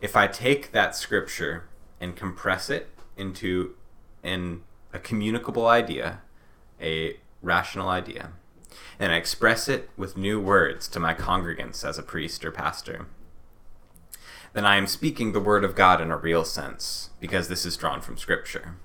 [0.00, 1.68] if I take that scripture
[2.00, 3.74] and compress it into
[4.22, 6.22] an, a communicable idea,
[6.80, 8.32] a rational idea,
[8.98, 13.06] and I express it with new words to my congregants as a priest or pastor,
[14.54, 17.76] then I am speaking the word of God in a real sense, because this is
[17.76, 18.76] drawn from Scripture.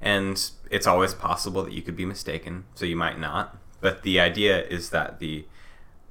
[0.00, 3.56] And it's always possible that you could be mistaken, so you might not.
[3.80, 5.46] But the idea is that the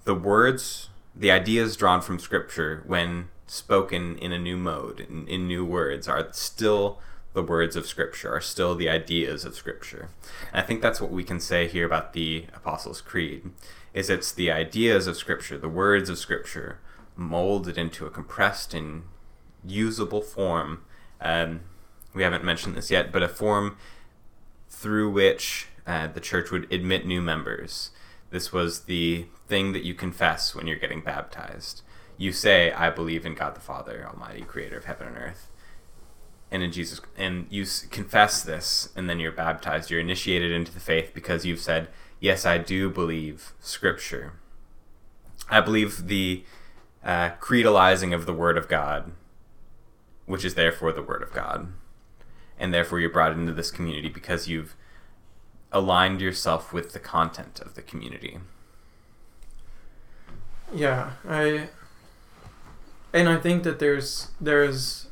[0.05, 5.47] the words, the ideas drawn from Scripture, when spoken in a new mode, in, in
[5.47, 6.99] new words, are still
[7.33, 10.09] the words of Scripture, are still the ideas of Scripture.
[10.51, 13.51] And I think that's what we can say here about the Apostles' Creed,
[13.93, 16.79] is it's the ideas of Scripture, the words of Scripture,
[17.17, 19.03] molded into a compressed and
[19.65, 20.83] usable form.
[21.19, 21.61] Um,
[22.13, 23.77] we haven't mentioned this yet, but a form
[24.83, 27.89] through which uh, the church would admit new members.
[28.29, 31.81] This was the thing that you confess when you're getting baptized.
[32.17, 35.49] You say, "I believe in God the Father, Almighty, Creator of heaven and earth."
[36.53, 39.89] and in Jesus, and you confess this, and then you're baptized.
[39.89, 44.33] You're initiated into the faith because you've said, "Yes, I do believe Scripture.
[45.49, 46.43] I believe the
[47.03, 49.13] uh, creedalizing of the Word of God,
[50.27, 51.73] which is therefore the Word of God,
[52.57, 54.75] and therefore you're brought into this community because you've
[55.71, 58.39] aligned yourself with the content of the community."
[60.73, 61.69] Yeah, I
[63.13, 65.07] and I think that there's there's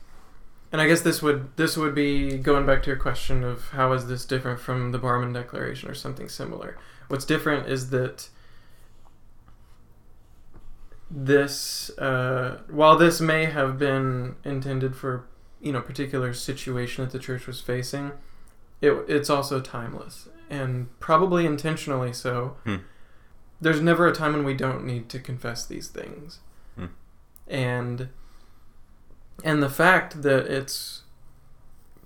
[0.71, 3.91] and I guess this would this would be going back to your question of how
[3.93, 6.77] is this different from the Barmen Declaration or something similar.
[7.09, 8.29] What's different is that
[11.09, 15.25] this uh, while this may have been intended for
[15.61, 18.11] you know particular situation that the church was facing,
[18.81, 22.57] it, it's also timeless and probably intentionally so.
[22.65, 22.77] Hmm.
[23.59, 26.39] There's never a time when we don't need to confess these things,
[26.75, 26.85] Hmm.
[27.47, 28.09] and
[29.43, 31.03] and the fact that it's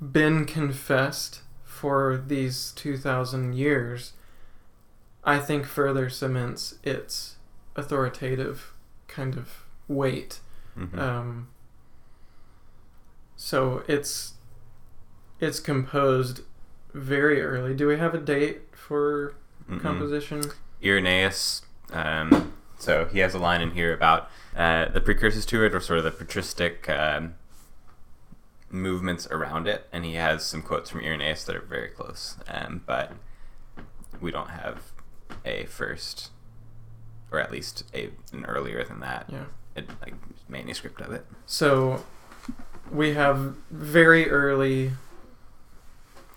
[0.02, 4.14] been confessed for these two thousand years,
[5.24, 7.36] I think further cements its
[7.76, 8.74] authoritative
[9.08, 10.40] kind of weight.
[10.78, 10.98] Mhm.
[10.98, 11.48] Um,
[13.46, 14.34] so it's
[15.40, 16.42] it's composed
[16.96, 17.76] very early.
[17.76, 19.36] Do we have a date for
[19.70, 19.80] Mm-mm.
[19.82, 20.42] composition?
[20.84, 21.62] Irenaeus.
[21.94, 25.80] Um, so he has a line in here about uh, the precursors to it, or
[25.80, 27.36] sort of the patristic um,
[28.72, 32.38] movements around it, and he has some quotes from Irenaeus that are very close.
[32.48, 33.12] Um, but
[34.20, 34.92] we don't have
[35.46, 36.32] a first,
[37.32, 39.46] or at least a an earlier than that, Yeah.
[40.02, 40.16] like
[40.50, 41.26] manuscript of it.
[41.46, 42.04] So
[42.92, 44.92] we have very early.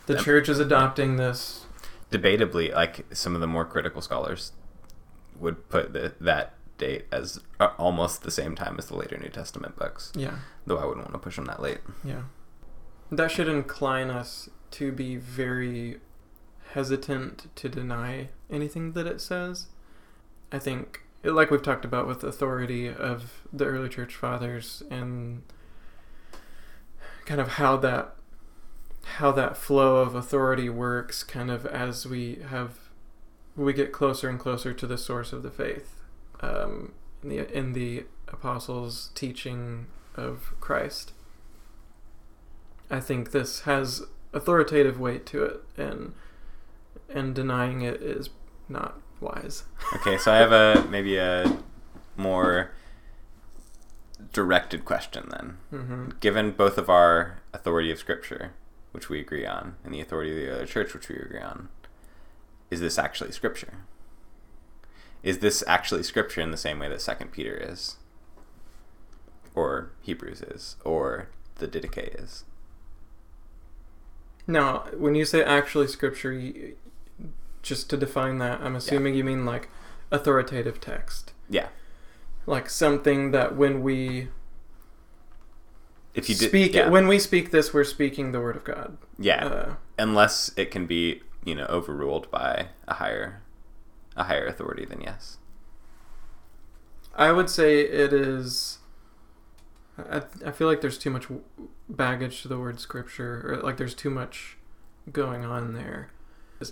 [0.07, 0.23] The Yep.
[0.25, 1.67] church is adopting this.
[2.11, 4.53] Debatably, like some of the more critical scholars
[5.39, 9.29] would put the, that date as uh, almost the same time as the later New
[9.29, 10.13] Testament books.
[10.17, 11.79] Yeah, Though I wouldn't want to push them that late.
[12.05, 12.23] yeah.
[13.11, 15.99] That should incline us to be very
[16.73, 19.67] hesitant to deny anything that it says.
[20.53, 25.43] I think, like we've talked about with authority of the early church fathers and
[27.29, 28.15] kind of how that
[29.19, 32.79] how that flow of authority works kind of as we have
[33.55, 35.97] we get closer and closer to the source of the faith
[36.41, 41.13] um, in the in the apostles' teaching of Christ.
[42.91, 46.15] I think this has authoritative weight to it, and
[47.13, 48.31] and denying it is
[48.71, 49.65] not wise.
[49.97, 51.59] Okay, so I have a maybe a
[52.17, 52.71] more
[54.39, 55.59] directed question then.
[55.71, 58.53] hmm Given both of our authority of Scripture,
[58.93, 61.69] which we agree on, and the authority of the other church, which we agree on,
[62.71, 63.75] is this actually Scripture?
[65.25, 67.97] Is this actually Scripture in the same way that Second Peter is,
[69.57, 72.45] or Hebrews is, or the Didache is?
[74.47, 76.77] Now, when you say actually scripture, you,
[77.61, 79.69] just to define that, I'm assuming you mean like
[80.13, 81.69] authoritative text, Yeah.
[82.49, 84.29] Like something that when we
[86.15, 88.99] If you did, speak yeah, when we speak this, we're speaking the word of God.
[89.19, 93.43] yeah, Uh, unless it can be you know overruled by a higher
[94.17, 95.39] a higher authority then yes
[97.15, 98.79] I would say it is.
[99.99, 101.27] I, I feel like there's too much
[101.89, 104.57] baggage to the word scripture, or like there's too much
[105.13, 106.11] going on there.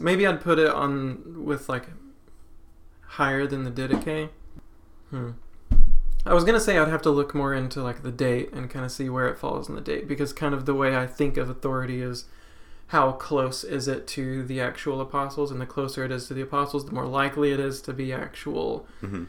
[0.00, 1.88] Maybe I'd put it on with like
[3.02, 4.30] higher than the Didache.
[5.10, 5.30] Hmm.
[6.26, 8.84] I was gonna say I'd have to look more into like the date and kind
[8.84, 11.36] of see where it falls in the date because kind of the way I think
[11.36, 12.24] of authority is
[12.88, 16.42] how close is it to the actual apostles, and the closer it is to the
[16.42, 19.24] apostles, the more likely it is to be actual hmm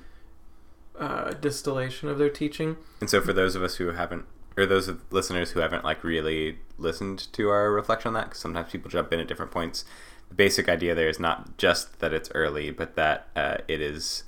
[1.00, 2.76] uh, distillation of their teaching.
[3.02, 4.26] and so for those of us who haven't
[4.58, 8.72] or those listeners who haven't like really listened to our reflection on that because sometimes
[8.72, 9.86] people jump in at different points
[10.30, 14.24] the basic idea there is not just that it's early but that uh, it is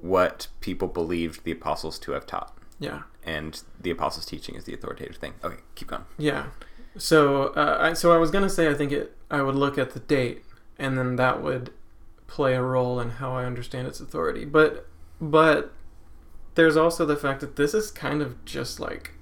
[0.00, 4.74] what people believed the apostles to have taught Yeah, and the apostles teaching is the
[4.74, 6.46] authoritative thing okay keep going yeah.
[6.98, 9.16] So, uh, I, so I was gonna say I think it.
[9.30, 10.44] I would look at the date,
[10.78, 11.72] and then that would
[12.26, 14.44] play a role in how I understand its authority.
[14.44, 14.88] But,
[15.20, 15.72] but
[16.56, 19.12] there's also the fact that this is kind of just like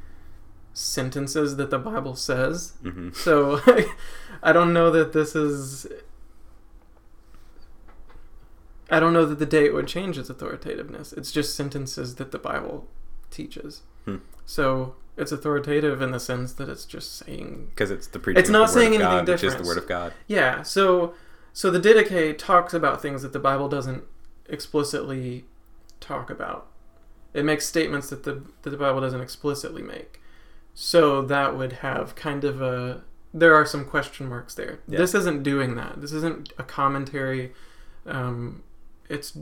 [0.72, 2.72] sentences that the Bible says.
[2.82, 3.60] hmm So,
[4.42, 5.86] I don't know that this is.
[8.90, 11.12] I don't know that the date would change its authoritativeness.
[11.12, 12.88] It's just sentences that the Bible
[13.30, 13.82] teaches.
[14.04, 14.16] Hmm.
[14.46, 18.50] So it's authoritative in the sense that it's just saying, because it's the preaching It's
[18.50, 19.64] not saying anything God, which is different.
[19.64, 20.62] the word of God yeah.
[20.62, 21.14] So
[21.52, 24.04] so the Didache talks about things that the Bible doesn't
[24.48, 25.44] explicitly
[26.00, 26.68] talk about.
[27.34, 30.20] It makes statements that the that the Bible doesn't explicitly make.
[30.72, 33.02] So that would have kind of a
[33.34, 34.78] there are some question marks there.
[34.88, 34.98] Yeah.
[34.98, 36.00] This isn't doing that.
[36.00, 37.52] This isn't a commentary.
[38.06, 38.62] Um,
[39.08, 39.36] it's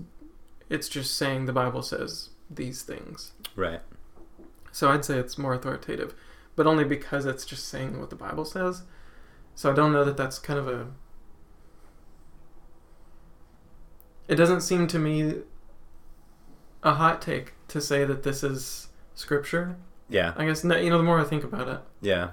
[0.69, 3.33] it's just saying the Bible says these things.
[3.55, 3.81] right
[4.73, 6.15] So I'd say it's more authoritative,
[6.55, 8.83] but only because it's just saying what the Bible says.
[9.55, 10.87] So I don't know that that's kind of a.
[14.29, 15.37] It doesn't seem to me
[16.83, 19.77] a hot take to say that this is scripture.
[20.09, 21.81] yeah I guess no- you know the more I think about it.
[22.01, 22.31] Yeah.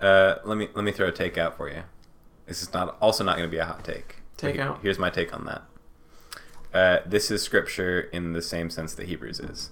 [0.00, 1.84] Uh, let me let me throw a take out for you.
[2.46, 4.16] This is not also not going to be a hot take.
[4.36, 4.80] Take out.
[4.82, 5.62] Here's my take on that.
[6.72, 9.70] Uh, this is scripture in the same sense that Hebrews is.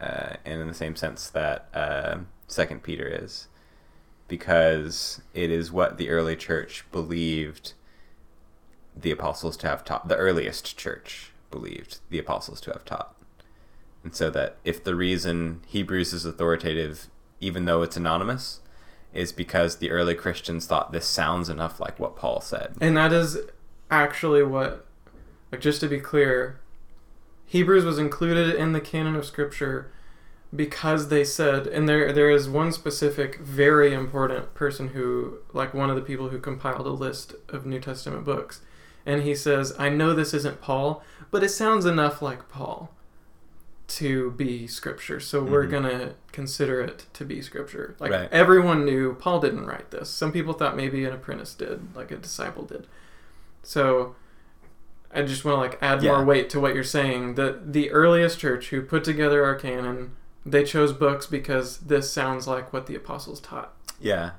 [0.00, 3.48] uh, and in the same sense that uh, Second Peter is,
[4.28, 7.74] because it is what the early church believed
[8.96, 10.08] the apostles to have taught.
[10.08, 13.14] The earliest church believed the apostles to have taught,
[14.02, 17.08] and so that if the reason Hebrews is authoritative,
[17.40, 18.60] even though it's anonymous,
[19.12, 22.74] is because the early Christians thought this sounds enough like what Paul said.
[22.80, 23.36] And that is
[23.90, 24.86] actually what,
[25.52, 26.58] like, just to be clear,
[27.46, 29.92] Hebrews was included in the canon of Scripture
[30.54, 35.90] because they said, and there there is one specific, very important person who, like, one
[35.90, 38.60] of the people who compiled a list of New Testament books,
[39.06, 42.90] and he says, "I know this isn't Paul, but it sounds enough like Paul."
[43.88, 45.20] to be scripture.
[45.20, 45.70] So we're Mhm.
[45.70, 47.94] going to consider it to be scripture.
[47.98, 48.28] Like Right.
[48.32, 50.08] everyone knew Paul didn't write this.
[50.08, 52.86] Some people thought maybe an apprentice did, like a disciple did.
[53.62, 54.14] So
[55.14, 56.12] I just want to like add Yeah.
[56.12, 60.12] more weight to what you're saying that the earliest church who put together our canon,
[60.46, 63.74] they chose books because this sounds like what the apostles taught.
[64.00, 64.32] Yeah.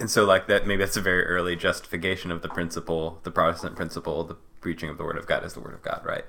[0.00, 3.74] And so, like that, maybe that's a very early justification of the principle, the Protestant
[3.76, 6.24] principle, the preaching of the Word of God is the Word of God, right?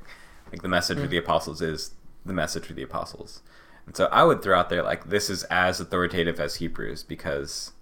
[0.52, 1.10] Like the message of Mm.
[1.12, 1.92] the apostles is
[2.26, 3.42] the message of the apostles.
[3.86, 7.74] And so, I would throw out there like this is as authoritative as Hebrews because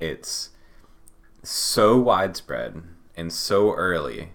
[0.00, 0.50] it's
[1.44, 2.82] so widespread
[3.16, 4.30] and so early,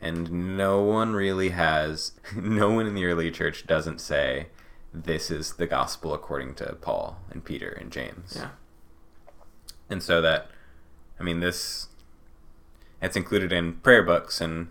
[0.00, 4.46] and no one really has, no one in the early church doesn't say
[4.92, 8.34] this is the gospel according to Paul and Peter and James.
[8.36, 8.50] Yeah.
[9.90, 10.48] And so that,
[11.18, 11.88] I mean, this,
[13.02, 14.68] it's included in prayer books, and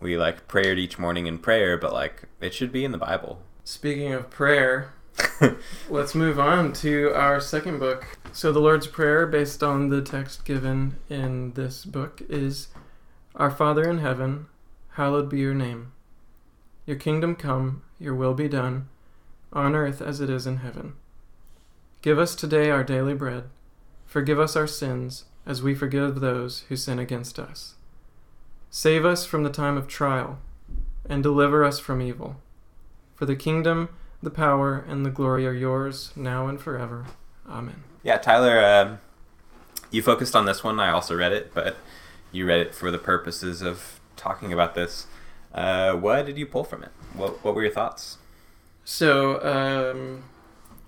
[0.00, 3.42] we like prayed each morning in prayer, but like it should be in the Bible.
[3.62, 4.93] Speaking of prayer,
[5.88, 8.18] let's move on to our second book.
[8.32, 12.68] So, the Lord's Prayer, based on the text given in this book, is
[13.36, 14.46] Our Father in heaven,
[14.92, 15.92] hallowed be your name.
[16.86, 18.88] Your kingdom come, your will be done,
[19.52, 20.94] on earth as it is in heaven.
[22.02, 23.44] Give us today our daily bread.
[24.06, 27.74] Forgive us our sins, as we forgive those who sin against us.
[28.70, 30.38] Save us from the time of trial,
[31.08, 32.36] and deliver us from evil.
[33.14, 33.88] For the kingdom,
[34.24, 37.06] the power, and the glory are yours, now and forever.
[37.48, 37.82] Amen.
[38.02, 38.96] Yeah, Tyler, uh,
[39.90, 40.80] you focused on this one.
[40.80, 41.76] I also read it, but
[42.32, 45.06] you read it for the purposes of talking about this.
[45.54, 46.90] Uh, what did you pull from it?
[47.14, 48.18] What, what were your thoughts?
[48.84, 50.24] So, um,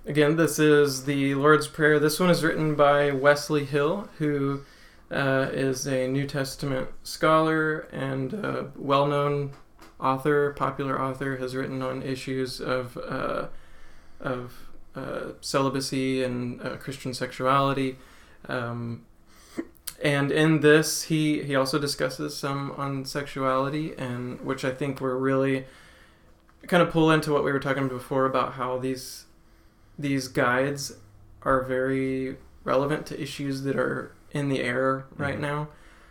[0.04, 1.98] again, this is the Lord's Prayer.
[1.98, 4.62] This one is written by Wesley Hill, who
[5.10, 9.52] uh, is a New Testament scholar and well known
[10.10, 13.46] author, popular author, has written on issues of, uh,
[14.20, 14.40] of
[14.94, 17.90] uh, celibacy and uh, Christian sexuality.
[18.48, 19.04] Um,
[20.02, 25.18] and in this, he, he also discusses some on sexuality, and which I think were
[25.18, 25.64] really
[26.66, 29.24] kind of pull into what we were talking before about how these
[29.98, 30.82] these guides
[31.42, 35.48] are very relevant to issues that are in the air right Mhm.
[35.50, 35.68] now.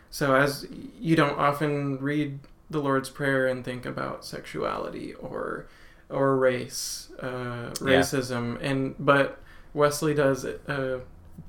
[0.09, 0.65] So as
[0.99, 2.39] you don't often read
[2.69, 5.67] the Lord's Prayer and think about sexuality or
[6.09, 7.99] or race, uh, Yeah.
[7.99, 9.41] racism, and but
[9.73, 10.99] Wesley does, uh,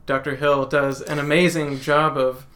[0.06, 0.36] Dr.
[0.36, 2.46] Hill does an amazing job of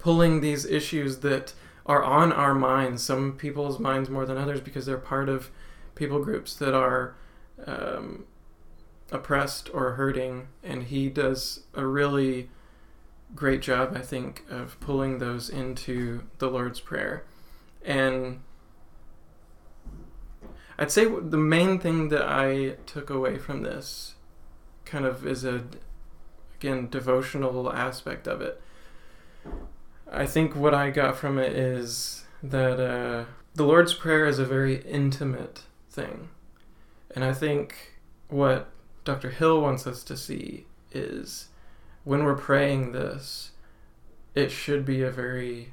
[0.00, 1.54] pulling these issues that
[1.86, 5.50] are on our minds, some people's minds more than others, because they're part of
[5.94, 7.14] people groups that are
[7.66, 8.24] um,
[9.10, 10.48] oppressed or hurting.
[10.62, 12.50] And he does a really
[13.34, 17.24] great job, I think, of pulling those into the Lord's Prayer.
[17.88, 18.40] And
[20.78, 24.14] I'd say the main thing that I took away from this
[24.84, 25.64] kind of is a,
[26.60, 28.60] again, devotional aspect of it.
[30.12, 33.24] I think what I got from it is that uh,
[33.54, 36.28] the Lord's Prayer is a very intimate thing.
[37.14, 37.94] And I think
[38.28, 38.68] what
[39.04, 39.30] Dr.
[39.30, 41.48] Hill wants us to see is
[42.04, 43.52] when we're praying this,
[44.34, 45.72] it should be a very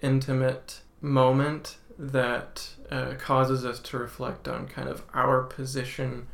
[0.00, 6.28] intimate moment that uh, causes us to reflect on kind of our position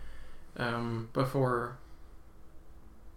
[0.56, 1.78] um, before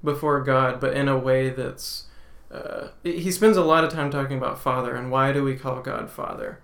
[0.03, 2.05] before God, but in a way that's
[2.49, 5.81] uh, he spends a lot of time talking about Father and why do we call
[5.81, 6.59] God Father,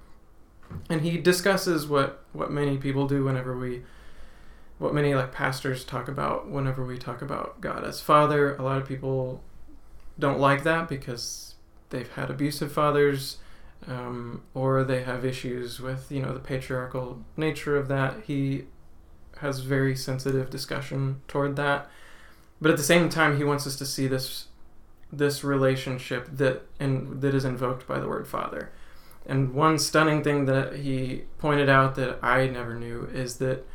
[0.90, 3.84] and he discusses what what many people do whenever we
[4.80, 8.56] what many like pastors talk about whenever we talk about God as Father.
[8.56, 9.44] A lot of people
[10.20, 11.56] don't like that because
[11.90, 13.38] they've had abusive fathers
[13.86, 18.24] um, or they have issues with you know the patriarchal nature of that.
[18.26, 18.66] He
[19.40, 21.90] has very sensitive discussion toward that,
[22.60, 24.48] but at the same time, he wants us to see this
[25.12, 28.72] this relationship that and that is invoked by the word Father,
[29.26, 33.66] And one stunning thing that he pointed out that I never knew is that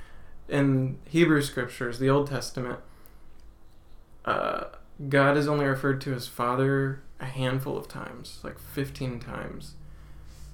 [0.49, 2.81] in Hebrew scriptures, the Old Testament,
[4.27, 4.65] uh,
[5.09, 9.77] God is only referred to as Father a handful of times, like 15 times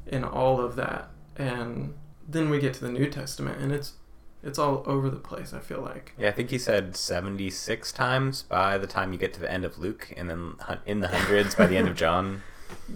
[0.08, 1.10] in all of that.
[1.36, 1.94] And
[2.26, 3.94] then we get to the New Testament and it's
[4.40, 6.14] it's all over the place, I feel like.
[6.16, 9.64] Yeah, I think he said 76 times by the time you get to the end
[9.64, 10.54] of Luke and then
[10.86, 12.42] in the hundreds by the end of John.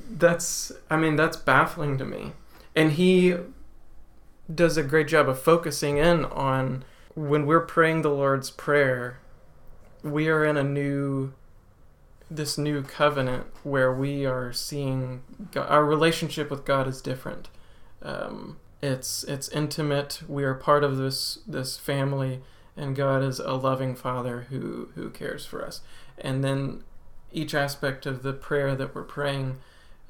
[0.08, 2.32] That's I mean, that's baffling to me.
[2.76, 3.36] And he
[4.52, 6.84] does a great job of focusing in on
[7.14, 9.18] when we're praying the Lord's prayer,
[10.02, 11.32] we are in a new
[12.36, 17.48] this new covenant where we are seeing God, our relationship with God is different.
[18.02, 20.22] Um, it's it's intimate.
[20.28, 22.40] We are part of this this family,
[22.76, 25.82] and God is a loving Father who who cares for us.
[26.18, 26.82] And then
[27.32, 29.58] each aspect of the prayer that we're praying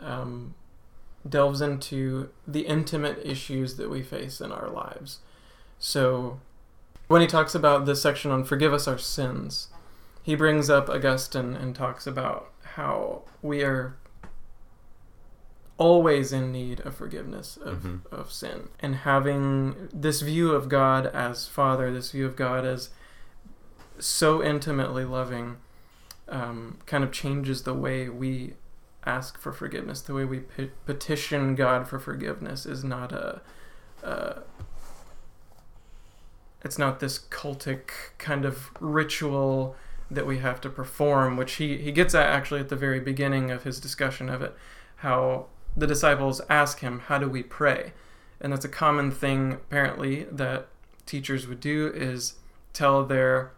[0.00, 0.54] um,
[1.28, 5.20] delves into the intimate issues that we face in our lives.
[5.78, 6.40] So
[7.08, 9.68] when he talks about this section on forgive us our sins,
[10.22, 13.96] he brings up Augustine and talks about how we are
[15.78, 18.14] always in need of forgiveness of, mm-hmm.
[18.14, 22.90] of sin and having this view of God as Father, this view of God as
[23.98, 25.56] so intimately loving,
[26.28, 28.54] um, kind of changes the way we
[29.04, 30.00] ask for forgiveness.
[30.00, 33.40] The way we pe- petition God for forgiveness is not a,
[34.02, 34.42] a
[36.64, 39.74] it's not this cultic kind of ritual
[40.14, 43.50] that we have to perform, which he, he gets at actually at the very beginning
[43.50, 44.54] of his discussion of it,
[44.96, 45.46] how
[45.76, 47.92] the disciples ask him, How do we pray?
[48.40, 50.68] And that's a common thing, apparently, that
[51.06, 52.34] teachers would do is
[52.72, 53.52] tell their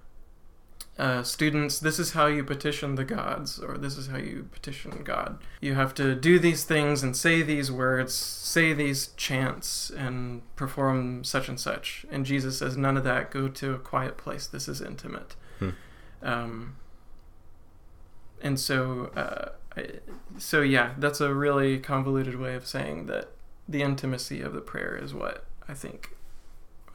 [0.96, 5.02] uh, students, this is how you petition the gods, or this is how you petition
[5.02, 5.38] God.
[5.60, 11.24] You have to do these things and say these words, say these chants, and perform
[11.24, 12.06] such and such.
[12.10, 13.32] And Jesus says, none of that.
[13.32, 14.46] Go to a quiet place.
[14.46, 15.34] This is intimate.
[15.58, 15.70] Hmm.
[16.24, 16.76] Um,
[18.42, 19.50] and so, uh,
[20.38, 23.30] so yeah, that's a really convoluted way of saying that
[23.68, 26.16] the intimacy of the prayer is what I think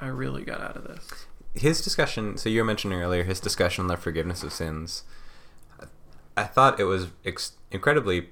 [0.02, 1.28] I really got out of this.
[1.56, 5.04] His discussion, so you were mentioning earlier, his discussion on the forgiveness of sins,
[6.38, 8.30] I thought it was ex- incredibly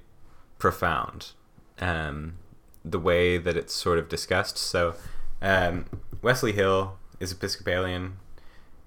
[0.59, 1.31] profound.
[1.79, 2.37] Um,
[2.83, 4.57] the way that it's sort of discussed.
[4.57, 4.95] So,
[5.41, 5.85] um,
[6.21, 8.17] Wesley Hill is Episcopalian.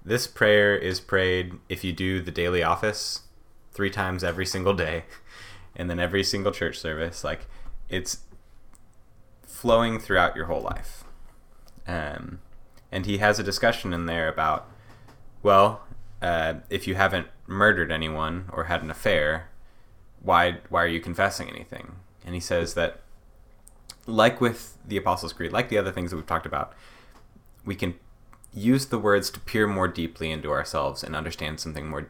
[0.04, 3.22] This prayer is prayed if you do the daily office
[3.72, 5.04] three times every single day
[5.76, 7.22] and then every single church service.
[7.22, 7.46] Like
[7.88, 8.18] it's
[9.42, 11.04] flowing throughout your whole life.
[11.86, 12.40] Um,
[12.90, 14.68] and he has a discussion in there about,
[15.42, 15.82] well,
[16.22, 19.48] uh, if you haven't murdered anyone or had an affair,
[20.22, 21.96] why why are you confessing anything?
[22.24, 23.00] And he says that,
[24.06, 26.74] like with the Apostles' Creed, like the other things that we've talked about,
[27.64, 27.94] we can
[28.52, 32.08] use the words to peer more deeply into ourselves and understand something more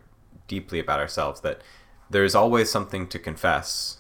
[0.49, 1.41] deeply about ourselves.
[1.41, 1.63] That
[2.09, 3.99] there's always something to confess,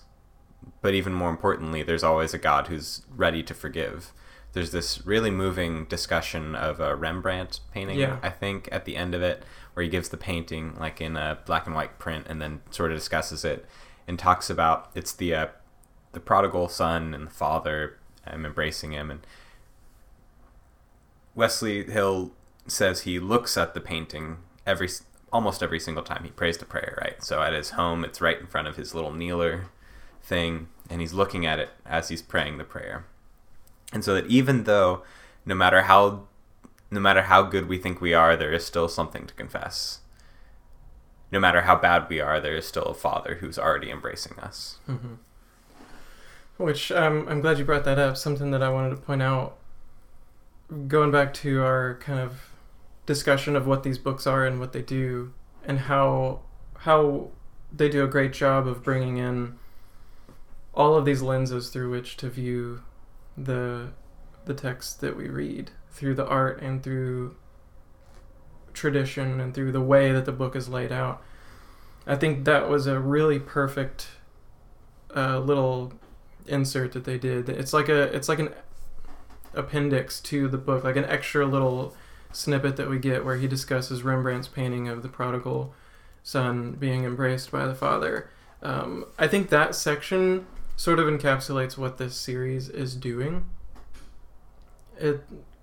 [0.80, 4.12] but even more importantly, there's always a God who's ready to forgive.
[4.52, 8.18] There's this really moving discussion of a Rembrandt painting, yeah.
[8.20, 11.38] I think, at the end of it, where he gives the painting like in a
[11.46, 13.64] black and white print, and then sort of discusses it
[14.08, 15.46] and talks about it's the uh,
[16.12, 19.24] the prodigal son and the father um, embracing him, and
[21.40, 22.32] Wesley Hill
[22.66, 24.36] says he looks at the painting
[24.66, 24.90] every
[25.32, 27.24] almost every single time he prays the prayer, right?
[27.24, 29.64] So at his home, it's right in front of his little kneeler
[30.22, 33.06] thing, and he's looking at it as he's praying the prayer.
[33.90, 35.02] And so that even though
[35.46, 36.26] no matter how
[36.90, 40.00] no matter how good we think we are, there is still something to confess.
[41.32, 44.76] No matter how bad we are, there is still a Father who's already embracing us.
[44.86, 45.14] Mm-hmm.
[46.58, 48.18] Which um, I'm glad you brought that up.
[48.18, 49.56] Something that I wanted to point out,
[50.88, 52.50] going back to our kind of
[53.06, 55.32] discussion of what these books are and what they do,
[55.64, 56.40] and how
[56.78, 57.30] how
[57.72, 59.56] they do a great job of bringing in
[60.74, 62.82] all of these lenses through which to view
[63.36, 63.88] the
[64.44, 67.36] the text that we read through the art and through
[68.72, 71.22] tradition and through the way that the book is laid out.
[72.06, 74.08] I think that was a really perfect
[75.14, 75.92] uh, little
[76.46, 77.48] insert that they did.
[77.48, 78.50] It's like a it's like an
[79.54, 81.94] appendix to the book, like an extra little
[82.32, 85.74] snippet that we get where he discusses Rembrandt's painting of the prodigal
[86.22, 88.30] son being embraced by the father.
[88.62, 90.46] Um, I think that section
[90.76, 93.46] sort of encapsulates what this series is doing.
[94.98, 95.22] It,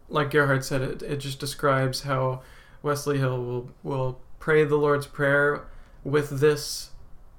[0.09, 2.41] like Gerhard said, it, it just describes how
[2.81, 5.67] Wesley Hill will, will pray the Lord's Prayer
[6.03, 6.91] with this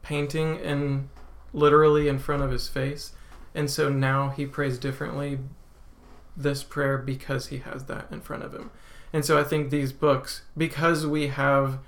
[0.03, 1.09] painting in
[1.53, 3.13] literally in front of his face
[3.55, 5.39] and so now he prays differently
[6.39, 8.71] this prayer because he has that in front of him.
[9.13, 11.79] And so I think these books, because we have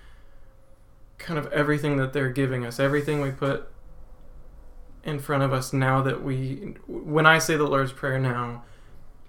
[1.18, 3.68] kind of everything that they're giving us, everything we put
[5.04, 8.64] in front of us now that we, when I say the Lord's Prayer now,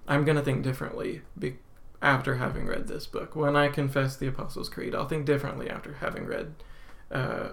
[0.07, 1.57] I'm going to think differently be,
[2.01, 3.35] after having read this book.
[3.35, 6.55] When I confess the Apostles' Creed, I'll think differently after having read
[7.11, 7.49] uh,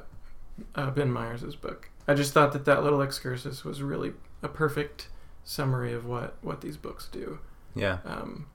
[0.74, 1.90] uh, Ben Myers' book.
[2.06, 5.08] I just thought that that little excursus was really a perfect
[5.44, 7.40] summary of what, what these books do.
[7.78, 7.98] Yeah.
[8.04, 8.46] Um,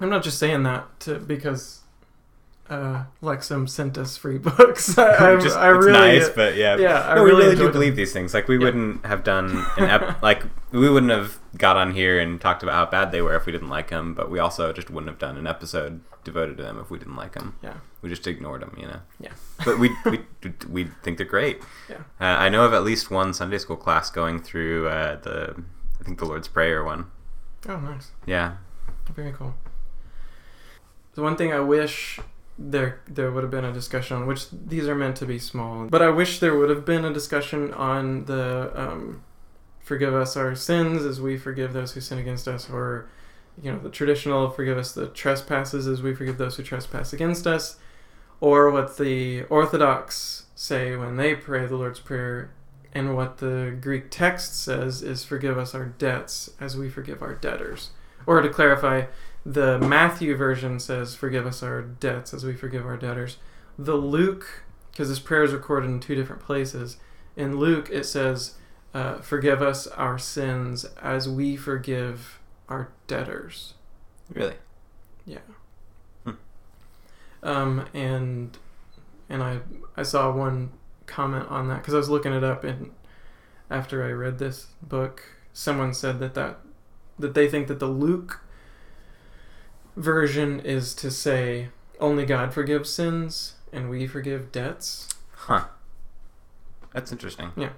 [0.00, 1.80] I'm not just saying that to, because
[2.68, 4.98] uh, Lexham sent us free books.
[4.98, 6.76] I, I, Just, I it's really, nice, but yeah.
[6.76, 7.96] yeah, no, really we really do enjoyed believe them.
[7.96, 8.34] these things.
[8.34, 8.64] Like we Yeah.
[8.64, 12.74] wouldn't have done an ep- like we wouldn't have got on here and talked about
[12.74, 14.14] how bad they were if we didn't like them.
[14.14, 17.14] But we also just wouldn't have done an episode devoted to them if we didn't
[17.16, 17.54] like them.
[17.62, 17.74] Yeah.
[18.02, 19.00] We just ignored them, you know.
[19.20, 19.32] Yeah.
[19.64, 20.20] But we we
[20.68, 21.62] we think they're great.
[21.88, 21.98] Yeah.
[22.20, 25.54] Uh, I know of at least one Sunday school class going through uh, the
[26.00, 27.06] I think the Lord's Prayer one.
[27.68, 28.12] Oh, nice.
[28.26, 28.56] Yeah.
[29.14, 29.54] Very cool.
[31.14, 32.20] The one thing I wish
[32.58, 35.86] there there would have been a discussion on, which these are meant to be small,
[35.86, 39.22] but I wish there would have been a discussion on the um,
[39.80, 43.08] forgive us our sins as we forgive those who sin against us, or
[43.62, 47.46] you know the traditional forgive us the trespasses as we forgive those who trespass against
[47.46, 47.76] us,
[48.40, 52.50] or what the Orthodox say when they pray the Lord's Prayer.
[52.96, 57.34] And what the Greek text says is, forgive us our debts as we forgive our
[57.34, 57.90] debtors.
[58.26, 59.04] Or to clarify,
[59.44, 63.36] the Matthew version says, Forgive us our debts as we forgive our debtors.
[63.78, 66.96] The Luke, because this prayer is recorded in two different places,
[67.36, 68.54] in Luke it says,
[68.94, 73.74] uh, Forgive us our sins as we forgive our debtors.
[74.32, 74.56] Really.
[75.26, 75.40] Yeah.
[76.24, 76.30] Hmm.
[77.42, 78.56] Um, and
[79.28, 79.58] and I
[79.98, 80.72] I saw one
[81.06, 82.90] comment on that because I was looking it up and
[83.70, 86.58] after I read this book, someone said that that
[87.18, 88.42] that they think that the Luke
[89.96, 95.08] version is to say only God forgives sins and we forgive debts.
[95.32, 95.66] Huh.
[96.92, 97.52] That's interesting.
[97.56, 97.70] Yeah.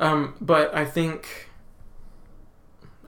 [0.00, 1.48] Um, but I think,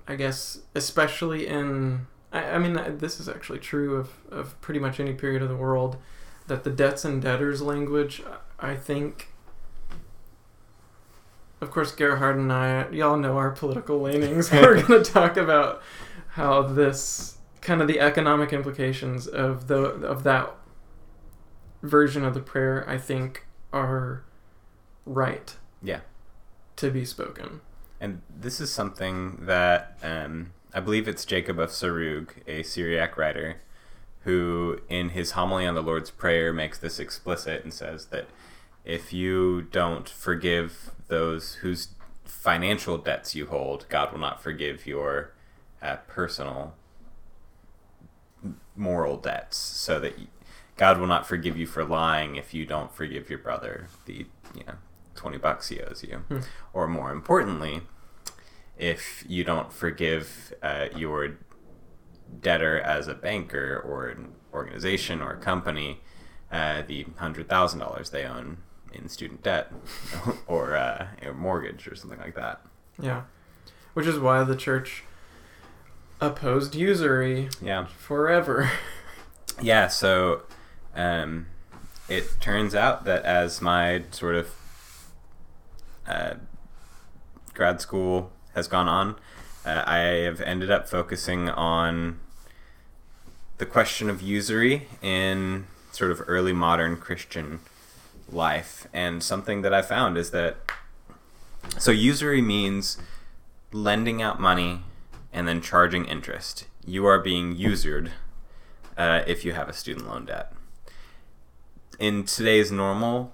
[0.09, 4.99] I guess, especially in, I, I mean, this is actually true of, of pretty much
[4.99, 5.97] any period of the world,
[6.51, 8.23] that the debts and debtors language,
[8.59, 9.29] I think,
[11.61, 14.51] of course, Gerhard and I, y'all know our political leanings.
[14.53, 15.81] We're going to talk about
[16.31, 20.55] how this kind of the economic implications of the of that
[21.83, 24.25] version of the prayer, I think, are
[25.07, 26.01] right Yeah.
[26.77, 27.61] to be spoken.
[28.01, 33.61] And this is something that um, I believe it's Jacob of Sarug, a Syriac writer,
[34.25, 38.27] who in his homily on the Lord's Prayer makes this explicit and says that
[38.85, 41.89] if you don't forgive those whose
[42.25, 45.33] financial debts you hold, God will not forgive your
[45.83, 46.75] uh, personal
[48.77, 49.57] moral debts.
[49.57, 50.15] So that
[50.77, 54.65] God will not forgive you for lying if you don't forgive your brother the you
[54.67, 54.75] know
[55.15, 56.39] twenty bucks he owes you, Hmm.
[56.73, 57.83] or more importantly,
[58.79, 61.37] if you don't forgive uh, your
[62.41, 66.01] debtor as a banker or an organization or a company
[66.51, 68.59] uh, the hundred thousand dollars they own
[68.93, 69.73] in student debt
[70.49, 72.61] or uh, a mortgage or something like that.
[73.01, 73.23] Yeah.
[73.95, 75.05] Which is why the church
[76.21, 77.87] opposed usury Yeah.
[77.87, 78.71] forever.
[79.63, 80.45] Yeah, so
[80.95, 81.49] um,
[82.09, 84.49] it turns out that as my sort of
[86.07, 86.35] uh,
[87.53, 89.17] grad school has gone on,
[89.71, 92.19] uh, I have ended up focusing on
[93.59, 97.61] the question of usury in sort of early modern Christian
[98.29, 98.89] life.
[98.93, 100.57] And something that I found is that
[101.79, 102.99] so usury means
[103.73, 104.81] lending out money
[105.33, 106.67] and then charging interest.
[106.85, 108.11] You are being usured
[108.97, 110.53] uh, if you have a student loan debt.
[111.99, 113.33] In today's normal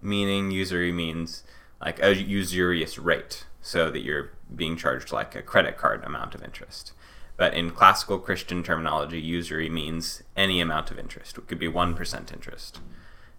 [0.00, 1.42] meaning, usury means
[1.80, 6.42] like a usurious rate, so that you're being charged like a credit card amount of
[6.42, 6.92] interest.
[7.36, 11.36] But in classical Christian terminology, usury means any amount of interest.
[11.36, 12.80] It could be 1% interest.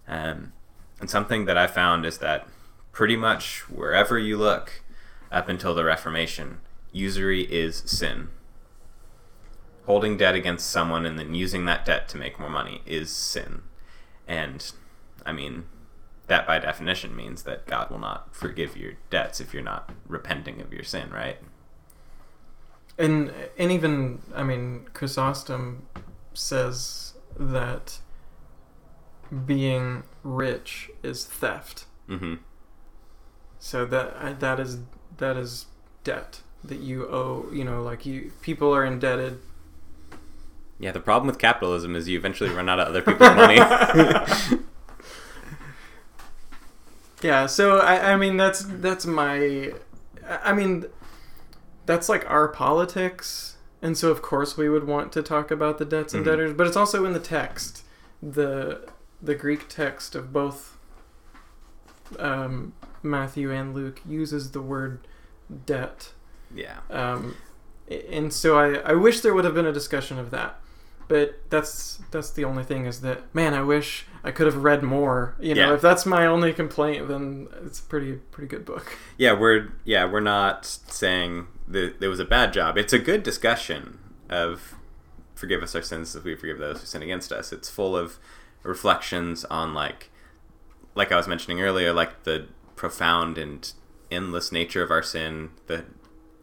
[0.08, 0.54] Um,
[1.00, 2.48] and something that I found is that
[2.92, 4.84] pretty much wherever you look
[5.32, 6.60] up until the Reformation,
[6.92, 8.30] usury is sin
[9.88, 13.62] holding debt against someone and then using that debt to make more money is sin.
[14.28, 14.72] And
[15.26, 15.64] I mean,
[16.28, 20.62] that by definition means that God will not forgive your debts if you're not repenting
[20.62, 21.38] of your sin, right?
[22.98, 25.86] And and even I mean Chrysostom
[26.34, 28.00] says that
[29.46, 31.86] being rich is theft.
[32.10, 32.36] Mm-hmm.
[33.60, 34.80] So that uh, that is
[35.18, 35.68] that is
[36.04, 37.50] debt that you owe.
[37.54, 39.40] You know, like you people are indebted.
[40.80, 43.58] Yeah, the problem with capitalism is you eventually run out of other people's money.
[47.28, 47.46] Yeah.
[47.48, 49.74] So I, I mean that's that's my.
[50.50, 50.86] I mean,
[51.86, 55.86] that's like our politics, and so of course we would want to talk about the
[55.86, 56.30] debts and Mhm.
[56.30, 57.84] debtors, but it's also in the text,
[58.22, 58.88] the
[59.22, 60.78] the Greek text of both
[62.20, 62.74] um,
[63.04, 65.00] Matthew and Luke uses the word
[65.66, 66.14] debt.
[66.54, 66.78] yeah.
[66.90, 67.36] Um,
[68.12, 70.60] and so I, I wish there would have been a discussion of that.
[71.08, 74.84] But that's that's the only thing is that man I wish I could have read
[74.84, 75.36] more.
[75.40, 75.74] You know, Yeah.
[75.76, 78.98] if that's my only complaint, then it's a pretty pretty good book.
[79.18, 82.78] Yeah, we're yeah, we're not saying that it was a bad job.
[82.78, 83.98] It's a good discussion
[84.30, 84.76] of
[85.34, 87.52] forgive us our sins as we forgive those who sin against us.
[87.54, 88.18] It's full of
[88.64, 90.10] reflections on like
[90.94, 93.72] like I was mentioning earlier, like the profound and
[94.12, 95.86] endless nature of our sin, the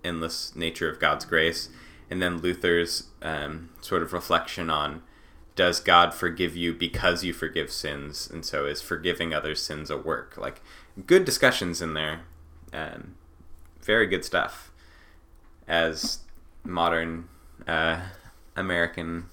[0.02, 1.68] endless nature of God's grace,
[2.10, 5.02] and then Luther's um, sort of reflection on
[5.56, 9.96] does God forgive you because you forgive sins, and so is forgiving others' sins a
[9.96, 10.36] work?
[10.36, 10.60] Like
[11.06, 12.22] good discussions in there,
[12.72, 13.14] um,
[13.82, 14.72] very good stuff.
[15.68, 16.18] As
[16.64, 17.28] modern
[17.66, 18.00] uh,
[18.56, 19.26] American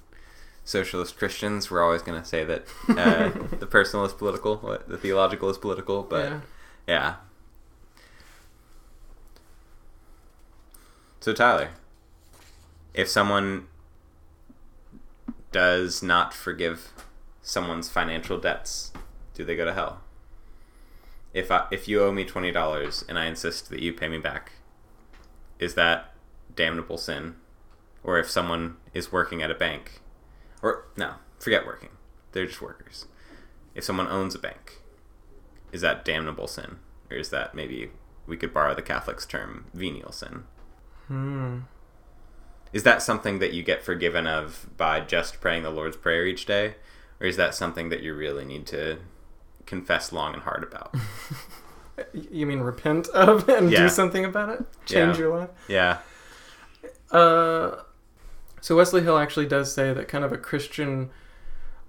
[0.64, 5.50] socialist Christians, we're always going to say that uh, the personal is political, the theological
[5.50, 6.40] is political, but yeah.
[6.88, 7.16] yeah.
[11.20, 11.70] So Tyler,
[12.94, 13.68] if someone
[15.52, 16.94] does not forgive
[17.42, 18.92] someone's financial debts,
[19.34, 20.02] do they go to hell?
[21.34, 24.18] If I, if you owe me twenty dollars and I insist that you pay me
[24.18, 24.54] back,
[25.60, 26.14] is that
[26.56, 27.36] damnable sin?
[28.04, 30.02] Or if someone is working at a bank,
[30.62, 31.92] or no, forget working,
[32.32, 33.06] they're just workers.
[33.76, 34.82] If someone owns a bank,
[35.72, 36.80] is that damnable sin,
[37.10, 37.92] or is that maybe
[38.28, 40.44] we could borrow the Catholics' term venial sin?
[41.08, 41.60] Hmm.
[42.74, 46.46] Is that something that you get forgiven of by just praying the Lord's Prayer each
[46.46, 46.76] day?
[47.20, 48.98] Or is that something that you really need to
[49.66, 50.96] confess long and hard about?
[52.32, 53.84] You mean repent of and Yeah.
[53.84, 54.64] do something about it?
[54.86, 55.22] Change Yeah.
[55.24, 55.50] your life?
[55.68, 55.98] yeah.
[57.12, 57.76] Uh,
[58.62, 61.12] so Wesley Hill actually does say that kind of a Christian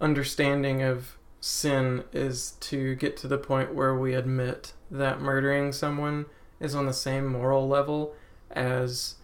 [0.00, 6.26] understanding of sin is to get to the point where we admit that murdering someone
[6.60, 8.14] is on the same moral level
[8.50, 9.14] as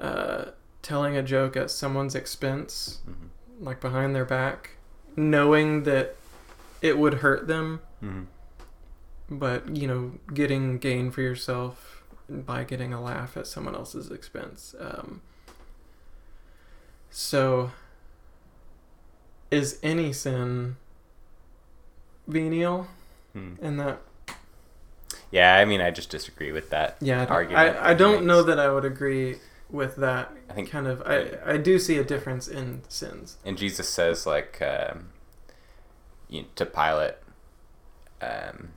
[0.00, 0.46] uh,
[0.84, 3.28] telling a joke at someone's expense, Mhm.
[3.58, 4.72] like behind their back,
[5.16, 6.14] knowing that
[6.82, 8.26] it would hurt them, Mhm.
[9.30, 14.74] but you know, getting gain for yourself by getting a laugh at someone else's expense.
[14.78, 15.22] Um,
[17.10, 17.70] so,
[19.50, 20.76] is any sin
[22.26, 22.88] venial
[23.32, 23.54] Hmm.
[23.60, 24.00] in that?
[25.30, 26.96] Yeah, I mean, I just disagree with that.
[27.00, 29.38] Yeah, I Argument I, I don't know that I would agree
[29.70, 30.32] with that.
[30.48, 33.38] I think, Kind of, I, I do see a difference in sins.
[33.44, 35.10] and Jesus says, like, um,
[36.28, 37.14] you, to Pilate,
[38.20, 38.70] um,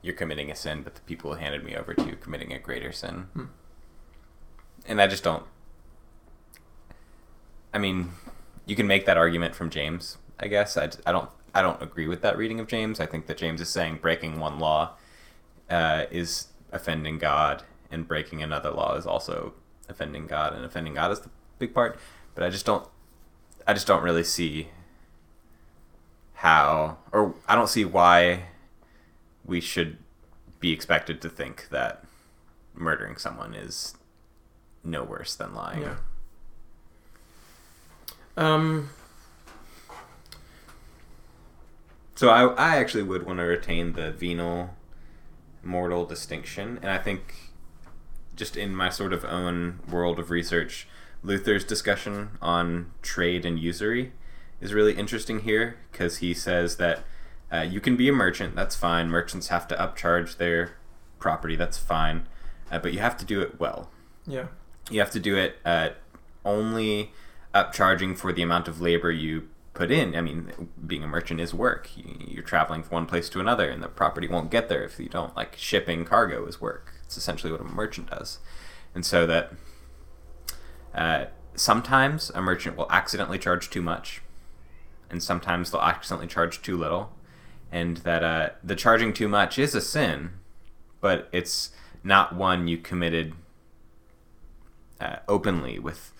[0.00, 2.58] you're committing a sin, but the people who handed me over to you committing a
[2.58, 3.28] greater sin.
[3.34, 3.44] Hmm.
[4.86, 5.44] And I just don't.
[7.72, 8.10] I mean,
[8.66, 10.76] you can make that argument from James, I guess.
[10.76, 11.30] I, I don't.
[11.54, 12.98] I don't agree with that reading of James.
[12.98, 14.94] I think that James is saying breaking one law
[15.70, 17.62] uh, is offending God,
[17.92, 19.52] and breaking another law is also
[19.88, 21.98] offending God, and offending God is the big part.
[22.34, 22.88] But I just don't.
[23.66, 24.68] I just don't really see
[26.34, 28.46] how, or I don't see why
[29.44, 29.98] we should
[30.58, 32.04] be expected to think that
[32.74, 33.94] murdering someone is
[34.82, 35.82] no worse than lying.
[35.82, 35.96] Yeah.
[38.36, 38.90] Um.
[42.14, 44.76] So I, I actually would want to retain the venial
[45.62, 47.51] mortal distinction, and I think
[48.42, 50.88] just in my sort of own world of research,
[51.22, 54.10] Luther's discussion on trade and usury
[54.60, 57.04] is really interesting here because he says that
[57.52, 59.08] uh, you can be a merchant, that's fine.
[59.08, 60.72] Merchants have to upcharge their
[61.20, 62.26] property, that's fine,
[62.68, 63.90] uh, but you have to do it well.
[64.26, 64.46] Yeah.
[64.90, 65.90] You have to do it uh,
[66.44, 67.12] only
[67.54, 70.14] upcharging for the amount of labor you put in.
[70.14, 71.88] I mean, being a merchant is work.
[71.96, 74.98] You- You're traveling from one place to another, and the property won't get there if
[74.98, 75.36] you don't.
[75.36, 76.94] Like shipping cargo is work.
[77.04, 78.38] It's essentially what a merchant does,
[78.94, 79.52] and so that
[80.94, 84.22] uh, sometimes a merchant will accidentally charge too much,
[85.10, 87.12] and sometimes they'll accidentally charge too little,
[87.70, 90.30] and that uh, the charging too much is a sin,
[91.00, 91.70] but it's
[92.04, 93.34] not one you committed
[95.00, 96.12] uh, openly with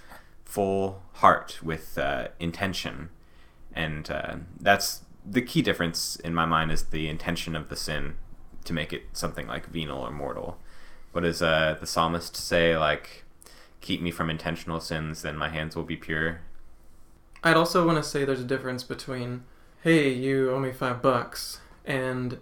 [0.45, 3.09] full heart, with uh, intention,
[3.75, 8.17] and uh, that's the key difference in my mind is the intention of the sin
[8.65, 10.59] to make it something like venial or mortal.
[11.13, 12.77] What does uh, the psalmist say?
[12.77, 13.25] Like,
[13.81, 16.41] keep me from intentional sins, then my hands will be pure.
[17.45, 19.45] I'd also want to say there's a difference between,
[19.83, 22.39] hey, you owe me five bucks, and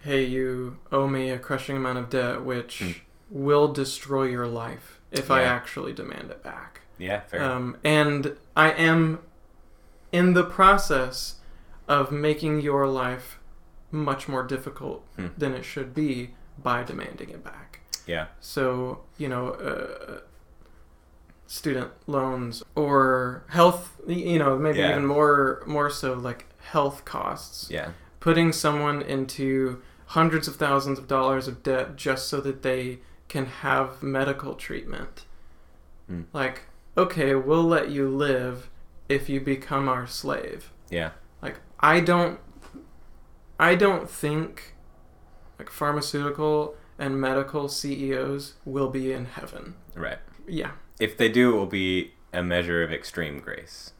[0.00, 2.94] hey, you owe me a crushing amount of debt, which Mm.
[3.30, 6.80] will destroy your life if I actually demand it back.
[6.98, 7.42] Yeah, fair.
[7.42, 9.20] Um, and I am
[10.12, 11.36] in the process
[11.88, 13.38] of making your life
[13.90, 15.28] much more difficult Hmm.
[15.38, 17.80] than it should be by demanding it back.
[18.06, 20.20] yeah, So, you know, uh,
[21.46, 24.90] student loans or health, you know, maybe Yeah.
[24.90, 27.70] even more more so like health costs.
[27.70, 27.90] yeah,
[28.20, 33.46] Putting someone into hundreds of thousands of dollars of debt just so that they can
[33.46, 35.24] have medical treatment.
[36.08, 36.22] Hmm.
[36.32, 36.62] Like,
[36.96, 38.68] okay, we'll let you live
[39.08, 40.72] if you become our slave.
[40.90, 41.10] yeah,
[41.42, 42.38] Like, I don't
[43.58, 44.74] I don't think
[45.58, 49.74] like pharmaceutical and medical CEOs will be in heaven.
[49.94, 50.18] right.
[50.48, 50.72] Yeah.
[51.00, 53.92] If they do, it will be a measure of extreme grace.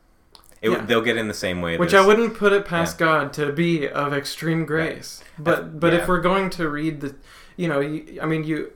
[0.63, 0.85] It, Yeah.
[0.87, 1.77] They'll get in the same way.
[1.77, 5.23] Which I wouldn't put it past God to be of extreme grace.
[5.39, 5.99] But That's- but yeah.
[6.01, 7.15] if we're going to read the
[7.57, 8.73] you know, you, I mean you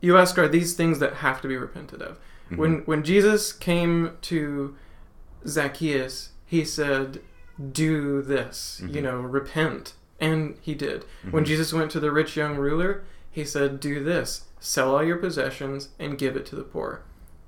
[0.00, 2.18] you ask are these things that have to be repented of.
[2.50, 2.56] Mhm.
[2.58, 4.76] When when Jesus came to
[5.46, 7.20] Zacchaeus, he said,
[7.72, 9.02] "Do this," you Mhm.
[9.02, 11.04] know, repent, and he did.
[11.30, 11.46] When Mhm.
[11.48, 15.90] Jesus went to the rich young ruler, he said, "Do this: sell all your possessions
[15.98, 17.02] and give it to the poor."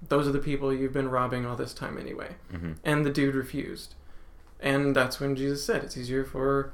[0.08, 2.36] Those are the people you've been robbing all this time anyway.
[2.52, 2.76] Mhm.
[2.84, 3.94] And the dude refused,
[4.60, 6.72] and that's when Jesus said, "It's easier for."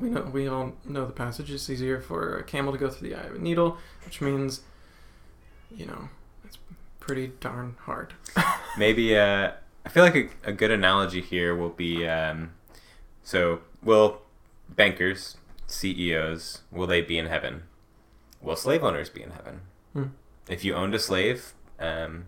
[0.00, 1.50] We know we all know the passage.
[1.52, 4.62] It's easier for a camel to go through the eye of a needle, which means,
[5.70, 6.08] you know,
[6.44, 6.58] it's
[6.98, 8.14] pretty darn hard.
[8.76, 9.52] Maybe uh,
[9.86, 12.54] I feel like a, a good analogy here will be um,
[13.22, 14.20] so will
[14.68, 15.36] bankers,
[15.68, 17.62] CEOs, will they be in heaven?
[18.42, 19.60] Will slave owners be in heaven?
[19.92, 20.04] Hmm.
[20.48, 22.24] If you owned a slave um,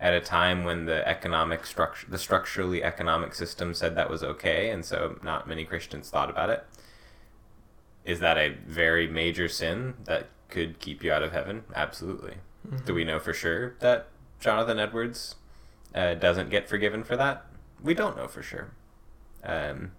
[0.00, 4.68] at a time when the economic structure, the structurally economic system said that was okay,
[4.68, 6.64] and so not many Christians thought about it,
[8.04, 11.62] is that a very major sin that could keep you out of heaven?
[11.76, 12.34] Absolutely.
[12.84, 14.08] Do we know for sure that
[14.40, 15.36] Jonathan Edwards
[15.94, 17.46] uh, doesn't get forgiven for that?
[17.82, 18.72] We don't know for sure.
[19.44, 19.92] Um,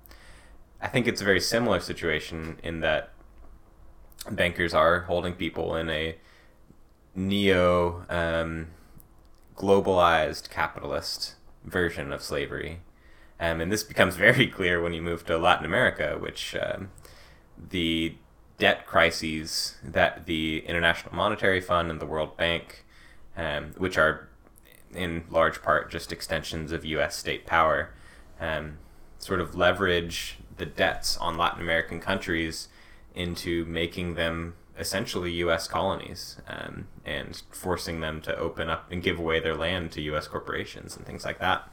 [0.81, 3.11] I think it's a very similar situation in that
[4.29, 6.15] bankers are holding people in a
[7.15, 8.67] neo um,
[9.55, 12.79] globalized capitalist version of slavery.
[13.39, 16.91] Um, and this becomes very clear when you move to Latin America, which um,
[17.57, 18.15] the
[18.57, 22.85] debt crises that the International Monetary Fund and the World Bank,
[23.35, 24.29] um, which are
[24.95, 27.15] in large part just extensions of U.S.
[27.15, 27.93] state power,
[28.39, 28.77] um,
[29.19, 32.67] sort of leverage the debts on Latin American countries
[33.15, 35.67] into making them essentially U.S.
[35.67, 40.27] colonies um, and forcing them to open up and give away their land to U.S.
[40.27, 41.69] corporations and things like that.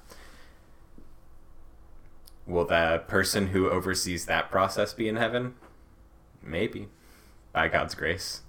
[2.46, 5.54] Will the person who oversees that process be in heaven?
[6.42, 6.88] Maybe,
[7.52, 8.42] by God's grace.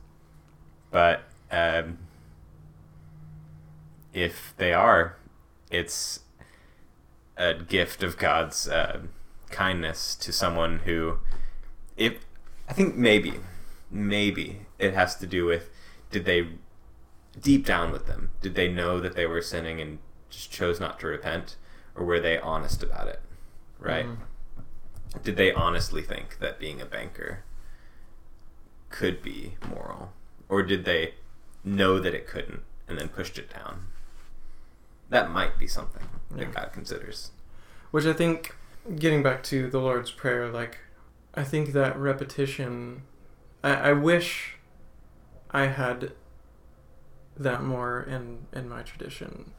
[0.89, 1.99] But um,
[4.13, 5.17] if they are,
[5.69, 6.21] it's
[7.37, 9.01] a gift of God's uh,
[9.49, 11.19] kindness to someone who,
[11.97, 12.25] if
[12.67, 13.33] I think maybe,
[13.89, 15.69] maybe it has to do with
[16.09, 16.47] did they
[17.39, 19.99] deep down with them did they know that they were sinning and
[20.29, 21.55] just chose not to repent,
[21.95, 23.21] or were they honest about it?
[23.79, 24.05] Right?
[24.05, 24.17] Mhm.
[25.23, 27.43] Did they honestly think that being a banker
[28.89, 30.13] could be moral?
[30.47, 31.15] Or did they
[31.63, 33.87] know that it couldn't and then pushed it down?
[35.11, 36.45] That might be something Yeah.
[36.45, 37.31] that God considers.
[37.91, 38.55] Which I think,
[38.95, 40.79] getting back to the Lord's Prayer, like,
[41.35, 43.03] I think that repetition,
[43.63, 44.55] I, I wish
[45.51, 46.13] I had
[47.37, 49.51] that more in, in my tradition